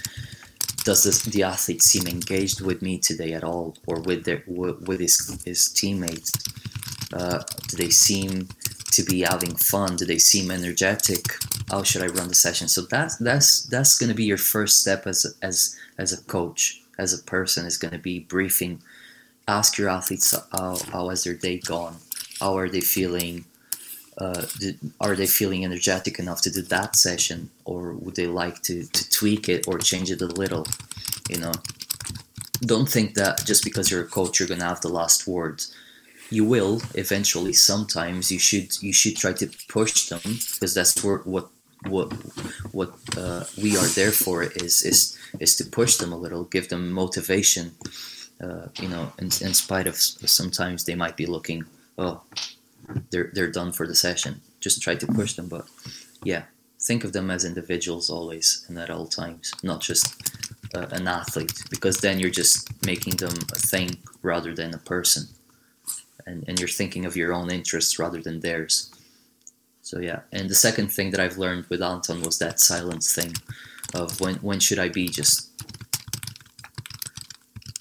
does 0.85 1.03
this, 1.03 1.23
the 1.23 1.43
athlete 1.43 1.83
seem 1.83 2.07
engaged 2.07 2.61
with 2.61 2.81
me 2.81 2.97
today 2.97 3.33
at 3.33 3.43
all 3.43 3.75
or 3.85 3.99
with 4.01 4.23
their 4.23 4.43
with 4.47 4.99
his 4.99 5.41
his 5.45 5.69
teammates 5.69 6.31
uh, 7.13 7.43
do 7.67 7.77
they 7.77 7.89
seem 7.89 8.47
to 8.91 9.03
be 9.03 9.21
having 9.21 9.55
fun? 9.55 9.95
Do 9.95 10.05
they 10.05 10.17
seem 10.17 10.51
energetic? 10.51 11.25
How 11.69 11.83
should 11.83 12.03
I 12.03 12.07
run 12.07 12.27
the 12.27 12.35
session? 12.35 12.67
So 12.67 12.81
that's 12.81 13.17
that's 13.17 13.63
that's 13.63 13.97
going 13.97 14.09
to 14.09 14.15
be 14.15 14.25
your 14.25 14.37
first 14.37 14.81
step 14.81 15.07
as 15.07 15.25
as 15.41 15.77
as 15.97 16.13
a 16.13 16.23
coach, 16.23 16.81
as 16.97 17.13
a 17.13 17.23
person 17.23 17.65
is 17.65 17.77
going 17.77 17.93
to 17.93 17.99
be 17.99 18.19
briefing. 18.19 18.81
Ask 19.47 19.77
your 19.77 19.89
athletes 19.89 20.35
how 20.51 20.77
how 20.91 21.09
has 21.09 21.23
their 21.23 21.33
day 21.33 21.59
gone? 21.59 21.97
How 22.39 22.57
are 22.57 22.69
they 22.69 22.81
feeling? 22.81 23.45
Uh, 24.19 24.45
did, 24.59 24.77
are 24.99 25.15
they 25.15 25.25
feeling 25.27 25.63
energetic 25.63 26.19
enough 26.19 26.41
to 26.41 26.51
do 26.51 26.61
that 26.61 26.95
session, 26.95 27.49
or 27.63 27.93
would 27.93 28.15
they 28.15 28.27
like 28.27 28.61
to 28.61 28.85
to 28.85 29.09
tweak 29.09 29.47
it 29.47 29.67
or 29.67 29.79
change 29.79 30.11
it 30.11 30.21
a 30.21 30.27
little? 30.27 30.65
You 31.29 31.39
know, 31.39 31.53
don't 32.61 32.89
think 32.89 33.15
that 33.15 33.45
just 33.45 33.63
because 33.63 33.89
you're 33.89 34.03
a 34.03 34.07
coach 34.07 34.39
you're 34.39 34.47
going 34.47 34.59
to 34.59 34.65
have 34.65 34.81
the 34.81 34.89
last 34.89 35.25
word 35.25 35.63
you 36.29 36.45
will 36.45 36.81
eventually. 36.93 37.53
Sometimes 37.53 38.31
you 38.31 38.39
should 38.39 38.81
you 38.81 38.93
should 38.93 39.15
try 39.15 39.33
to 39.33 39.49
push 39.67 40.09
them 40.09 40.21
because 40.23 40.73
that's 40.73 41.03
where, 41.03 41.17
what 41.19 41.47
what 41.87 42.11
what 42.71 42.91
uh, 43.17 43.45
we 43.61 43.77
are 43.77 43.87
there 43.95 44.11
for 44.11 44.43
is 44.43 44.83
is 44.83 45.17
is 45.39 45.55
to 45.57 45.65
push 45.65 45.97
them 45.97 46.11
a 46.13 46.17
little 46.17 46.43
give 46.43 46.69
them 46.69 46.91
motivation. 46.91 47.71
Uh, 48.41 48.67
you 48.79 48.87
know 48.87 49.11
in, 49.17 49.25
in 49.25 49.53
spite 49.53 49.85
of 49.85 49.97
sometimes 49.97 50.85
they 50.85 50.95
might 50.95 51.17
be 51.17 51.25
looking 51.25 51.65
oh 51.97 52.21
they're 53.11 53.31
they're 53.33 53.51
done 53.51 53.71
for 53.71 53.87
the 53.87 53.95
session. 53.95 54.41
Just 54.59 54.81
try 54.81 54.95
to 54.95 55.07
push 55.07 55.33
them 55.33 55.47
but 55.47 55.65
yeah 56.23 56.43
think 56.81 57.03
of 57.03 57.13
them 57.13 57.29
as 57.29 57.43
individuals 57.43 58.09
always 58.09 58.65
and 58.67 58.77
at 58.77 58.89
all 58.89 59.05
times 59.05 59.51
not 59.63 59.81
just 59.81 60.15
uh, 60.75 60.87
an 60.91 61.07
athlete 61.07 61.63
because 61.69 61.97
then 61.97 62.19
you're 62.19 62.29
just 62.29 62.69
making 62.85 63.17
them 63.17 63.33
a 63.51 63.59
thing 63.59 63.97
rather 64.21 64.53
than 64.53 64.73
a 64.73 64.79
person. 64.79 65.27
And, 66.25 66.43
and 66.47 66.59
you're 66.59 66.69
thinking 66.69 67.05
of 67.05 67.15
your 67.15 67.33
own 67.33 67.49
interests 67.49 67.97
rather 67.97 68.21
than 68.21 68.39
theirs. 68.39 68.93
So 69.81 69.99
yeah, 69.99 70.19
and 70.31 70.49
the 70.49 70.55
second 70.55 70.91
thing 70.91 71.11
that 71.11 71.19
I've 71.19 71.39
learned 71.39 71.65
with 71.69 71.81
Anton 71.81 72.21
was 72.21 72.37
that 72.37 72.59
silence 72.59 73.13
thing 73.13 73.33
of 73.95 74.21
when 74.21 74.35
when 74.35 74.59
should 74.59 74.77
I 74.77 74.89
be 74.89 75.07
just 75.07 75.49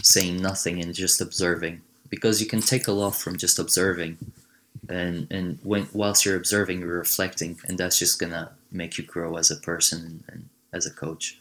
saying 0.02 0.40
nothing 0.40 0.80
and 0.80 0.94
just 0.94 1.20
observing 1.20 1.82
because 2.08 2.40
you 2.40 2.46
can 2.46 2.62
take 2.62 2.88
a 2.88 2.92
lot 2.92 3.14
from 3.14 3.36
just 3.36 3.58
observing 3.58 4.16
and 4.88 5.26
and 5.30 5.58
when 5.62 5.88
whilst 5.92 6.24
you're 6.24 6.36
observing 6.36 6.80
you're 6.80 6.98
reflecting 6.98 7.58
and 7.66 7.78
that's 7.78 7.98
just 7.98 8.18
gonna 8.18 8.50
make 8.70 8.98
you 8.98 9.04
grow 9.04 9.36
as 9.36 9.50
a 9.50 9.56
person 9.56 10.24
and, 10.28 10.48
as 10.70 10.84
a 10.84 10.90
coach 10.90 11.38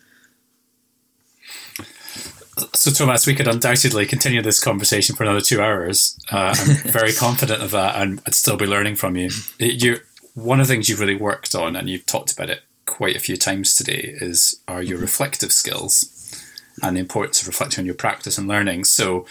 so, 2.73 2.91
Tomas, 2.91 3.27
we 3.27 3.35
could 3.35 3.47
undoubtedly 3.47 4.05
continue 4.05 4.41
this 4.41 4.59
conversation 4.59 5.15
for 5.15 5.23
another 5.23 5.41
two 5.41 5.61
hours. 5.61 6.19
Uh, 6.31 6.55
I'm 6.57 6.75
very 6.91 7.13
confident 7.13 7.61
of 7.61 7.71
that, 7.71 7.95
and 7.95 8.21
I'd 8.25 8.33
still 8.33 8.57
be 8.57 8.65
learning 8.65 8.95
from 8.95 9.15
you. 9.15 9.29
You, 9.59 9.99
one 10.33 10.59
of 10.59 10.67
the 10.67 10.73
things 10.73 10.89
you've 10.89 10.99
really 10.99 11.15
worked 11.15 11.53
on, 11.53 11.75
and 11.75 11.89
you've 11.89 12.05
talked 12.05 12.33
about 12.33 12.49
it 12.49 12.61
quite 12.85 13.15
a 13.15 13.19
few 13.19 13.37
times 13.37 13.75
today, 13.75 14.15
is 14.19 14.59
are 14.67 14.81
your 14.81 14.97
reflective 14.97 15.51
skills 15.51 16.13
and 16.81 16.95
the 16.95 16.99
importance 16.99 17.41
of 17.41 17.47
reflecting 17.47 17.81
on 17.81 17.85
your 17.85 17.95
practice 17.95 18.37
and 18.37 18.47
learning. 18.47 18.85
So, 18.85 19.25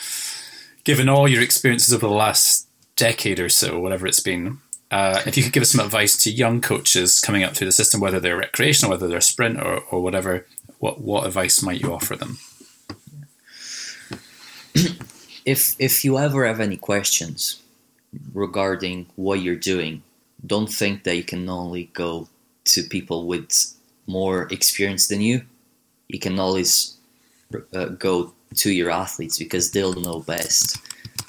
given 0.85 1.09
all 1.09 1.29
your 1.29 1.43
experiences 1.43 1.93
over 1.93 2.07
the 2.07 2.13
last 2.13 2.66
decade 2.97 3.39
or 3.39 3.49
so, 3.49 3.79
whatever 3.79 4.07
it's 4.07 4.21
been, 4.21 4.59
uh, 4.91 5.21
if 5.27 5.37
you 5.37 5.43
could 5.43 5.53
give 5.53 5.63
us 5.63 5.71
some 5.71 5.85
advice 5.85 6.17
to 6.17 6.31
young 6.31 6.61
coaches 6.61 7.21
coming 7.21 7.43
up 7.43 7.55
through 7.55 7.67
the 7.67 7.73
system, 7.73 8.01
whether 8.01 8.21
they're 8.21 8.37
recreational, 8.37 8.91
whether 8.91 9.09
they're 9.09 9.21
sprint 9.21 9.61
or, 9.61 9.81
or 9.91 10.01
whatever, 10.01 10.47
what 10.79 11.01
what 11.01 11.27
advice 11.27 11.63
might 11.63 11.81
you 11.81 11.93
offer 11.93 12.15
them? 12.15 12.39
if 15.45 15.75
if 15.79 16.05
you 16.05 16.19
ever 16.19 16.47
have 16.47 16.61
any 16.61 16.77
questions 16.77 17.63
regarding 18.33 19.07
what 19.17 19.41
you're 19.41 19.57
doing, 19.57 20.03
don't 20.47 20.73
think 20.73 21.03
that 21.05 21.17
you 21.17 21.25
can 21.25 21.49
only 21.49 21.91
go 21.93 22.29
to 22.65 22.83
people 22.85 23.27
with 23.27 23.75
more 24.07 24.47
experience 24.53 25.09
than 25.09 25.21
you. 25.21 25.43
You 26.09 26.21
can 26.21 26.39
always 26.39 26.97
uh, 27.75 27.87
go 27.87 28.33
to 28.55 28.71
your 28.71 28.91
athletes 28.91 29.39
because 29.39 29.73
they'll 29.73 29.95
know 29.95 30.21
best. 30.21 30.79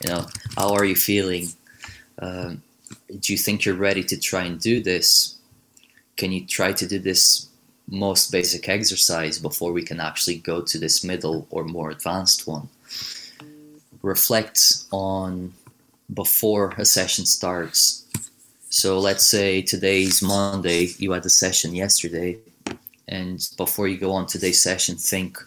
You 0.04 0.10
know, 0.10 0.28
how 0.56 0.74
are 0.74 0.86
you 0.86 0.96
feeling? 0.96 1.48
Um, 2.20 2.62
do 3.20 3.34
you 3.34 3.38
think 3.38 3.66
you're 3.66 3.76
ready 3.76 4.04
to 4.04 4.20
try 4.20 4.44
and 4.44 4.60
do 4.60 4.82
this? 4.82 5.38
Can 6.16 6.32
you 6.32 6.46
try 6.46 6.72
to 6.74 6.88
do 6.88 7.00
this 7.00 7.48
most 7.90 8.32
basic 8.32 8.68
exercise 8.68 9.40
before 9.40 9.72
we 9.72 9.84
can 9.84 10.00
actually 10.00 10.38
go 10.38 10.62
to 10.62 10.78
this 10.78 11.04
middle 11.04 11.48
or 11.50 11.64
more 11.64 11.90
advanced 11.90 12.48
one? 12.48 12.70
reflect 14.02 14.86
on 14.92 15.54
before 16.14 16.74
a 16.78 16.86
session 16.86 17.26
starts. 17.26 18.06
So 18.70 19.00
let's 19.00 19.26
say 19.26 19.62
today's 19.62 20.22
Monday, 20.22 20.90
you 20.98 21.12
had 21.12 21.26
a 21.26 21.30
session 21.30 21.74
yesterday, 21.76 22.38
and 23.08 23.40
before 23.58 23.88
you 23.88 23.98
go 23.98 24.12
on 24.12 24.26
today's 24.26 24.62
session, 24.62 24.96
think, 24.96 25.38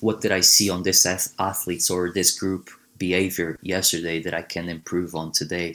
what 0.00 0.20
did 0.20 0.32
I 0.32 0.40
see 0.40 0.68
on 0.70 0.82
this 0.82 1.06
athletes 1.38 1.90
or 1.90 2.12
this 2.12 2.38
group 2.38 2.70
behavior 2.98 3.58
yesterday 3.62 4.22
that 4.22 4.34
I 4.34 4.42
can 4.42 4.68
improve 4.68 5.14
on 5.14 5.32
today? 5.32 5.74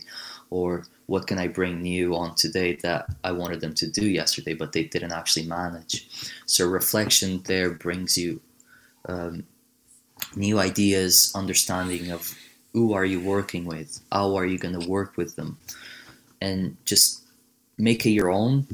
Or 0.50 0.86
what 1.06 1.28
can 1.28 1.40
I 1.40 1.48
bring 1.48 1.82
new 1.82 2.16
on 2.16 2.36
today 2.36 2.76
that 2.84 3.06
I 3.24 3.32
wanted 3.32 3.62
them 3.62 3.74
to 3.76 3.88
do 3.88 4.08
yesterday, 4.08 4.54
but 4.54 4.74
they 4.74 4.84
didn't 4.84 5.14
actually 5.14 5.46
manage? 5.46 6.08
So 6.46 6.68
reflection 6.68 7.42
there 7.46 7.72
brings 7.72 8.18
you 8.18 8.42
um, 9.08 9.44
new 10.36 10.60
ideas, 10.60 11.32
understanding 11.36 12.12
of 12.12 12.36
who 12.74 12.94
are 12.94 13.06
you 13.06 13.20
working 13.20 13.66
with, 13.66 14.02
how 14.12 14.36
are 14.36 14.46
you 14.46 14.58
going 14.58 14.80
to 14.80 14.88
work 14.88 15.18
with 15.18 15.36
them, 15.36 15.58
and 16.42 16.78
just 16.86 17.24
make 17.78 18.06
it 18.06 18.12
your 18.12 18.32
own. 18.32 18.68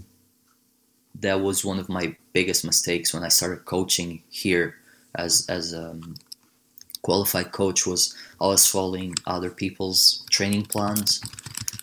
That 1.19 1.41
was 1.41 1.65
one 1.65 1.79
of 1.79 1.89
my 1.89 2.15
biggest 2.33 2.63
mistakes 2.63 3.13
when 3.13 3.23
I 3.23 3.29
started 3.29 3.65
coaching 3.65 4.21
here 4.29 4.75
as 5.15 5.47
as 5.49 5.73
um, 5.73 6.15
qualified 7.01 7.51
coach 7.51 7.85
was 7.85 8.15
I 8.41 8.47
was 8.47 8.67
following 8.67 9.15
other 9.25 9.49
people's 9.49 10.25
training 10.29 10.65
plans 10.65 11.21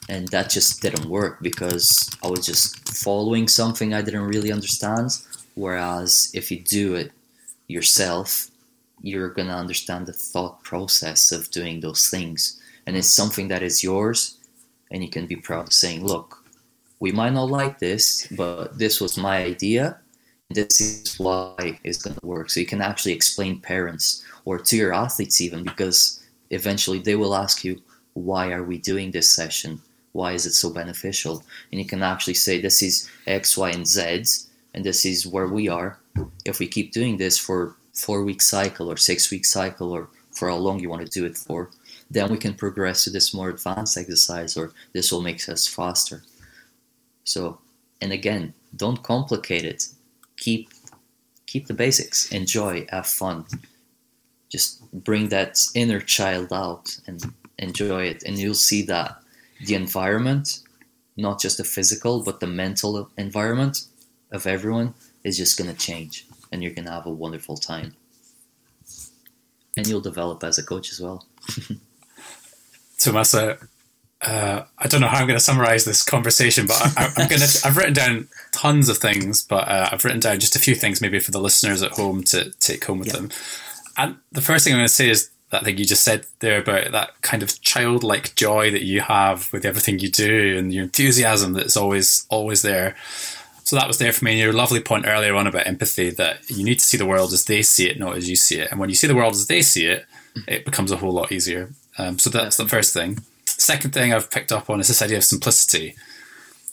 and 0.08 0.28
that 0.28 0.50
just 0.50 0.82
didn't 0.82 1.08
work 1.08 1.38
because 1.40 2.10
I 2.22 2.28
was 2.28 2.44
just 2.46 2.88
following 2.88 3.48
something 3.48 3.94
I 3.94 4.02
didn't 4.02 4.28
really 4.28 4.52
understand 4.52 5.10
whereas 5.54 6.30
if 6.34 6.50
you 6.50 6.60
do 6.60 6.94
it 6.94 7.12
yourself 7.68 8.50
you're 9.04 9.28
to 9.28 9.42
understand 9.42 10.06
the 10.06 10.12
thought 10.12 10.62
process 10.62 11.30
of 11.30 11.50
doing 11.50 11.80
those 11.80 12.08
things. 12.08 12.60
And 12.86 12.96
it's 12.96 13.10
something 13.10 13.48
that 13.48 13.62
is 13.62 13.84
yours, 13.84 14.38
and 14.90 15.04
you 15.04 15.10
can 15.10 15.26
be 15.26 15.36
proud 15.36 15.68
of 15.68 15.72
saying, 15.74 16.04
look, 16.04 16.42
we 17.00 17.12
might 17.12 17.34
not 17.34 17.50
like 17.50 17.78
this, 17.78 18.26
but 18.28 18.78
this 18.78 19.00
was 19.00 19.18
my 19.18 19.44
idea. 19.44 19.98
This 20.54 20.80
is 20.80 21.18
why 21.18 21.80
it's 21.82 22.02
going 22.02 22.16
to 22.16 22.26
work. 22.26 22.48
So 22.48 22.60
you 22.60 22.66
can 22.66 22.80
actually 22.80 23.12
explain 23.12 23.60
parents 23.60 24.24
or 24.44 24.58
to 24.58 24.76
your 24.76 24.94
athletes 24.94 25.40
even 25.40 25.64
because 25.64 26.24
eventually 26.50 27.00
they 27.00 27.16
will 27.16 27.34
ask 27.34 27.64
you, 27.64 27.82
why 28.12 28.52
are 28.52 28.62
we 28.62 28.78
doing 28.78 29.10
this 29.10 29.30
session? 29.30 29.80
Why 30.12 30.32
is 30.32 30.46
it 30.46 30.52
so 30.52 30.70
beneficial? 30.70 31.42
And 31.72 31.80
you 31.80 31.86
can 31.86 32.02
actually 32.02 32.34
say, 32.34 32.60
this 32.60 32.82
is 32.82 33.10
X, 33.26 33.56
Y, 33.56 33.70
and 33.70 33.86
Z, 33.86 34.24
and 34.74 34.84
this 34.84 35.04
is 35.04 35.26
where 35.26 35.48
we 35.48 35.68
are. 35.68 35.98
If 36.44 36.60
we 36.60 36.68
keep 36.68 36.92
doing 36.92 37.16
this 37.16 37.36
for 37.36 37.74
four 37.92 38.22
week 38.22 38.40
cycle 38.40 38.90
or 38.90 38.96
six 38.96 39.30
week 39.32 39.44
cycle 39.44 39.90
or 39.90 40.08
for 40.30 40.48
how 40.50 40.56
long 40.56 40.78
you 40.78 40.88
want 40.88 41.04
to 41.04 41.18
do 41.18 41.26
it 41.26 41.36
for, 41.36 41.70
then 42.10 42.30
we 42.30 42.38
can 42.38 42.54
progress 42.54 43.02
to 43.04 43.10
this 43.10 43.34
more 43.34 43.48
advanced 43.48 43.96
exercise 43.96 44.56
or 44.56 44.72
this 44.92 45.10
will 45.10 45.22
make 45.22 45.48
us 45.48 45.66
faster. 45.66 46.22
So, 47.24 47.58
and 48.00 48.12
again, 48.12 48.54
don't 48.76 49.02
complicate 49.02 49.64
it. 49.64 49.88
Keep 50.36 50.70
keep 51.46 51.66
the 51.66 51.74
basics. 51.74 52.30
Enjoy, 52.32 52.86
have 52.90 53.06
fun. 53.06 53.44
Just 54.50 54.90
bring 54.92 55.28
that 55.28 55.58
inner 55.74 56.00
child 56.00 56.52
out 56.52 56.98
and 57.06 57.22
enjoy 57.58 58.04
it 58.04 58.22
and 58.24 58.38
you'll 58.38 58.54
see 58.54 58.82
that 58.82 59.16
the 59.64 59.74
environment, 59.74 60.60
not 61.16 61.40
just 61.40 61.58
the 61.58 61.64
physical 61.64 62.22
but 62.22 62.40
the 62.40 62.46
mental 62.46 63.10
environment 63.16 63.86
of 64.32 64.46
everyone 64.46 64.94
is 65.22 65.36
just 65.36 65.56
going 65.56 65.70
to 65.70 65.76
change 65.76 66.26
and 66.50 66.62
you're 66.62 66.72
going 66.72 66.86
to 66.86 66.90
have 66.90 67.06
a 67.06 67.10
wonderful 67.10 67.56
time. 67.56 67.94
And 69.76 69.86
you'll 69.86 70.00
develop 70.00 70.44
as 70.44 70.58
a 70.58 70.62
coach 70.62 70.92
as 70.92 71.00
well. 71.00 71.26
Tomasa, 72.98 73.58
uh, 74.24 74.64
I 74.78 74.88
don't 74.88 75.00
know 75.00 75.08
how 75.08 75.18
I'm 75.18 75.26
going 75.26 75.38
to 75.38 75.44
summarize 75.44 75.84
this 75.84 76.02
conversation, 76.02 76.66
but 76.66 76.80
I, 76.96 77.06
am 77.16 77.28
going 77.28 77.40
to. 77.40 77.62
I've 77.64 77.76
written 77.76 77.92
down 77.92 78.28
tons 78.52 78.88
of 78.88 78.98
things, 78.98 79.42
but 79.42 79.68
uh, 79.68 79.90
I've 79.92 80.04
written 80.04 80.20
down 80.20 80.40
just 80.40 80.56
a 80.56 80.58
few 80.58 80.74
things 80.74 81.00
maybe 81.00 81.18
for 81.18 81.30
the 81.30 81.40
listeners 81.40 81.82
at 81.82 81.92
home 81.92 82.24
to 82.24 82.50
take 82.52 82.84
home 82.84 82.98
with 82.98 83.08
yeah. 83.08 83.14
them. 83.14 83.30
And 83.96 84.16
the 84.32 84.40
first 84.40 84.64
thing 84.64 84.72
I'm 84.72 84.78
going 84.78 84.88
to 84.88 84.92
say 84.92 85.10
is 85.10 85.30
that 85.50 85.64
thing 85.64 85.78
you 85.78 85.84
just 85.84 86.02
said 86.02 86.26
there 86.40 86.60
about 86.60 86.90
that 86.92 87.20
kind 87.20 87.42
of 87.42 87.60
childlike 87.60 88.34
joy 88.34 88.70
that 88.70 88.82
you 88.82 89.02
have 89.02 89.52
with 89.52 89.64
everything 89.64 89.98
you 89.98 90.10
do 90.10 90.58
and 90.58 90.72
your 90.72 90.84
enthusiasm 90.84 91.52
that's 91.52 91.76
always 91.76 92.26
always 92.28 92.62
there. 92.62 92.96
So 93.64 93.76
that 93.76 93.88
was 93.88 93.98
there 93.98 94.12
for 94.12 94.24
me. 94.24 94.32
And 94.32 94.40
your 94.40 94.52
lovely 94.52 94.80
point 94.80 95.06
earlier 95.06 95.34
on 95.34 95.46
about 95.46 95.66
empathy 95.66 96.10
that 96.10 96.50
you 96.50 96.64
need 96.64 96.78
to 96.78 96.84
see 96.84 96.96
the 96.98 97.06
world 97.06 97.32
as 97.32 97.44
they 97.44 97.62
see 97.62 97.88
it, 97.88 97.98
not 97.98 98.16
as 98.16 98.28
you 98.28 98.36
see 98.36 98.60
it. 98.60 98.70
And 98.70 98.80
when 98.80 98.88
you 98.88 98.94
see 98.94 99.06
the 99.06 99.14
world 99.14 99.34
as 99.34 99.46
they 99.46 99.62
see 99.62 99.86
it, 99.86 100.06
it 100.48 100.64
becomes 100.64 100.90
a 100.90 100.96
whole 100.96 101.12
lot 101.12 101.32
easier. 101.32 101.70
Um, 101.96 102.18
so 102.18 102.28
that's 102.30 102.56
the 102.56 102.68
first 102.68 102.92
thing. 102.92 103.18
Second 103.56 103.92
thing 103.92 104.12
I've 104.12 104.30
picked 104.30 104.52
up 104.52 104.68
on 104.68 104.80
is 104.80 104.88
this 104.88 105.02
idea 105.02 105.18
of 105.18 105.24
simplicity. 105.24 105.94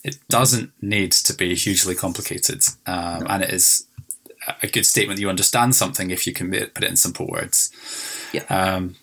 It 0.04 0.18
doesn't 0.30 0.72
need 0.82 1.12
to 1.12 1.34
be 1.34 1.54
hugely 1.56 1.96
complicated, 1.96 2.64
um, 2.88 3.26
and 3.30 3.44
it 3.44 3.52
is 3.52 3.86
a 4.64 4.68
good 4.68 4.86
statement 4.86 5.18
that 5.18 5.22
you 5.22 5.30
understand 5.30 5.76
something 5.76 6.10
if 6.10 6.26
you 6.26 6.34
can 6.34 6.50
put 6.50 6.84
it 6.84 6.90
in 6.90 6.96
simple 6.96 7.28
words. 7.28 7.72
Yeah. 8.34 8.44
Um, 8.50 8.96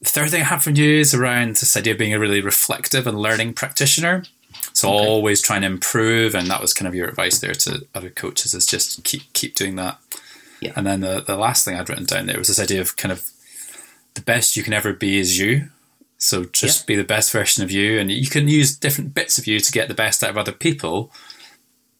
the 0.00 0.08
third 0.08 0.30
thing 0.30 0.42
I 0.42 0.44
have 0.44 0.62
from 0.62 0.76
you 0.76 1.00
is 1.00 1.14
around 1.14 1.56
this 1.56 1.76
idea 1.76 1.94
of 1.94 1.98
being 1.98 2.14
a 2.14 2.20
really 2.20 2.40
reflective 2.40 3.06
and 3.06 3.18
learning 3.18 3.54
practitioner. 3.54 4.24
So 4.72 4.88
okay. 4.88 5.06
always 5.06 5.42
trying 5.42 5.62
to 5.62 5.66
improve, 5.66 6.34
and 6.34 6.46
that 6.48 6.60
was 6.60 6.72
kind 6.74 6.86
of 6.86 6.94
your 6.94 7.08
advice 7.08 7.38
there 7.40 7.54
to 7.54 7.86
other 7.94 8.10
coaches 8.10 8.54
is 8.54 8.66
just 8.66 9.02
keep 9.04 9.32
keep 9.32 9.54
doing 9.54 9.76
that. 9.76 9.98
Yeah. 10.60 10.72
And 10.76 10.86
then 10.86 11.00
the 11.00 11.22
the 11.26 11.36
last 11.36 11.64
thing 11.64 11.74
I'd 11.74 11.88
written 11.88 12.04
down 12.04 12.26
there 12.26 12.38
was 12.38 12.48
this 12.48 12.60
idea 12.60 12.80
of 12.80 12.96
kind 12.96 13.12
of 13.12 13.30
the 14.14 14.20
best 14.20 14.56
you 14.56 14.62
can 14.62 14.72
ever 14.72 14.92
be 14.92 15.18
is 15.18 15.38
you. 15.38 15.70
So 16.18 16.44
just 16.44 16.82
yeah. 16.82 16.86
be 16.86 16.96
the 16.96 17.06
best 17.06 17.30
version 17.30 17.62
of 17.62 17.70
you, 17.70 17.98
and 17.98 18.10
you 18.10 18.26
can 18.26 18.48
use 18.48 18.76
different 18.76 19.14
bits 19.14 19.38
of 19.38 19.46
you 19.46 19.60
to 19.60 19.72
get 19.72 19.88
the 19.88 19.94
best 19.94 20.22
out 20.22 20.30
of 20.30 20.38
other 20.38 20.52
people 20.52 21.12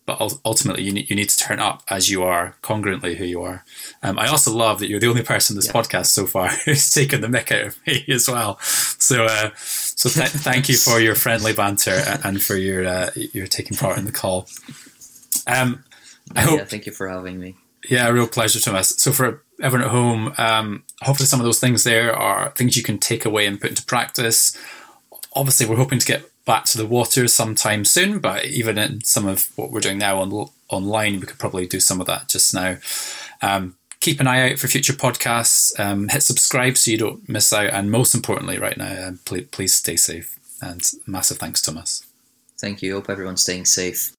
but 0.08 0.40
ultimately 0.42 0.82
you 0.82 0.90
need, 0.90 1.10
you 1.10 1.14
need 1.14 1.28
to 1.28 1.36
turn 1.36 1.60
up 1.60 1.82
as 1.88 2.08
you 2.08 2.22
are, 2.22 2.56
congruently 2.62 3.16
who 3.16 3.26
you 3.26 3.42
are. 3.42 3.62
Um, 4.02 4.18
I 4.18 4.26
also 4.28 4.50
love 4.50 4.78
that 4.78 4.88
you're 4.88 5.00
the 5.00 5.06
only 5.06 5.22
person 5.22 5.52
in 5.52 5.58
this 5.58 5.66
yeah. 5.66 5.72
podcast 5.74 6.06
so 6.06 6.24
far 6.24 6.48
who's 6.64 6.88
taken 6.88 7.20
the 7.20 7.26
mick 7.26 7.52
out 7.52 7.66
of 7.66 7.86
me 7.86 8.06
as 8.08 8.26
well. 8.26 8.58
So, 8.60 9.26
uh, 9.26 9.50
so 9.56 10.08
th- 10.08 10.30
thank 10.30 10.70
you 10.70 10.78
for 10.78 10.98
your 10.98 11.14
friendly 11.14 11.52
banter 11.52 12.02
and 12.24 12.42
for 12.42 12.56
your 12.56 12.86
uh, 12.86 13.10
your 13.16 13.46
taking 13.46 13.76
part 13.76 13.98
in 13.98 14.06
the 14.06 14.12
call. 14.12 14.48
Um, 15.46 15.84
I 16.34 16.40
hope. 16.40 16.58
Yeah, 16.58 16.64
thank 16.64 16.86
you 16.86 16.92
for 16.92 17.06
having 17.06 17.38
me. 17.38 17.56
Yeah, 17.90 18.08
a 18.08 18.12
real 18.12 18.28
pleasure, 18.28 18.60
Tomas. 18.60 18.88
So 18.88 19.12
for 19.12 19.44
everyone 19.60 19.86
at 19.86 19.92
home, 19.92 20.34
um, 20.38 20.84
hopefully 21.02 21.26
some 21.26 21.40
of 21.40 21.44
those 21.44 21.60
things 21.60 21.84
there 21.84 22.14
are 22.14 22.50
things 22.50 22.76
you 22.76 22.82
can 22.82 22.98
take 22.98 23.24
away 23.24 23.46
and 23.46 23.60
put 23.60 23.70
into 23.70 23.84
practice. 23.84 24.56
Obviously, 25.34 25.66
we're 25.66 25.76
hoping 25.76 25.98
to 25.98 26.06
get 26.06 26.30
back 26.48 26.64
to 26.64 26.78
the 26.78 26.86
water 26.86 27.28
sometime 27.28 27.84
soon. 27.84 28.18
But 28.18 28.46
even 28.46 28.78
in 28.78 29.04
some 29.04 29.26
of 29.26 29.50
what 29.56 29.70
we're 29.70 29.80
doing 29.80 29.98
now 29.98 30.20
on 30.20 30.48
online, 30.70 31.20
we 31.20 31.26
could 31.26 31.38
probably 31.38 31.66
do 31.66 31.78
some 31.78 32.00
of 32.00 32.06
that 32.06 32.28
just 32.28 32.54
now. 32.54 32.78
Um, 33.42 33.76
keep 34.00 34.18
an 34.18 34.26
eye 34.26 34.50
out 34.50 34.58
for 34.58 34.66
future 34.66 34.94
podcasts. 34.94 35.78
Um, 35.78 36.08
hit 36.08 36.22
subscribe 36.22 36.76
so 36.76 36.90
you 36.90 36.98
don't 36.98 37.28
miss 37.28 37.52
out. 37.52 37.70
And 37.70 37.90
most 37.90 38.14
importantly, 38.14 38.58
right 38.58 38.78
now, 38.78 39.08
um, 39.08 39.20
please, 39.26 39.46
please 39.48 39.74
stay 39.74 39.96
safe. 39.96 40.38
And 40.60 40.82
massive 41.06 41.36
thanks, 41.36 41.60
Tomas. 41.60 42.04
Thank 42.58 42.82
you. 42.82 42.94
Hope 42.94 43.10
everyone's 43.10 43.42
staying 43.42 43.66
safe. 43.66 44.12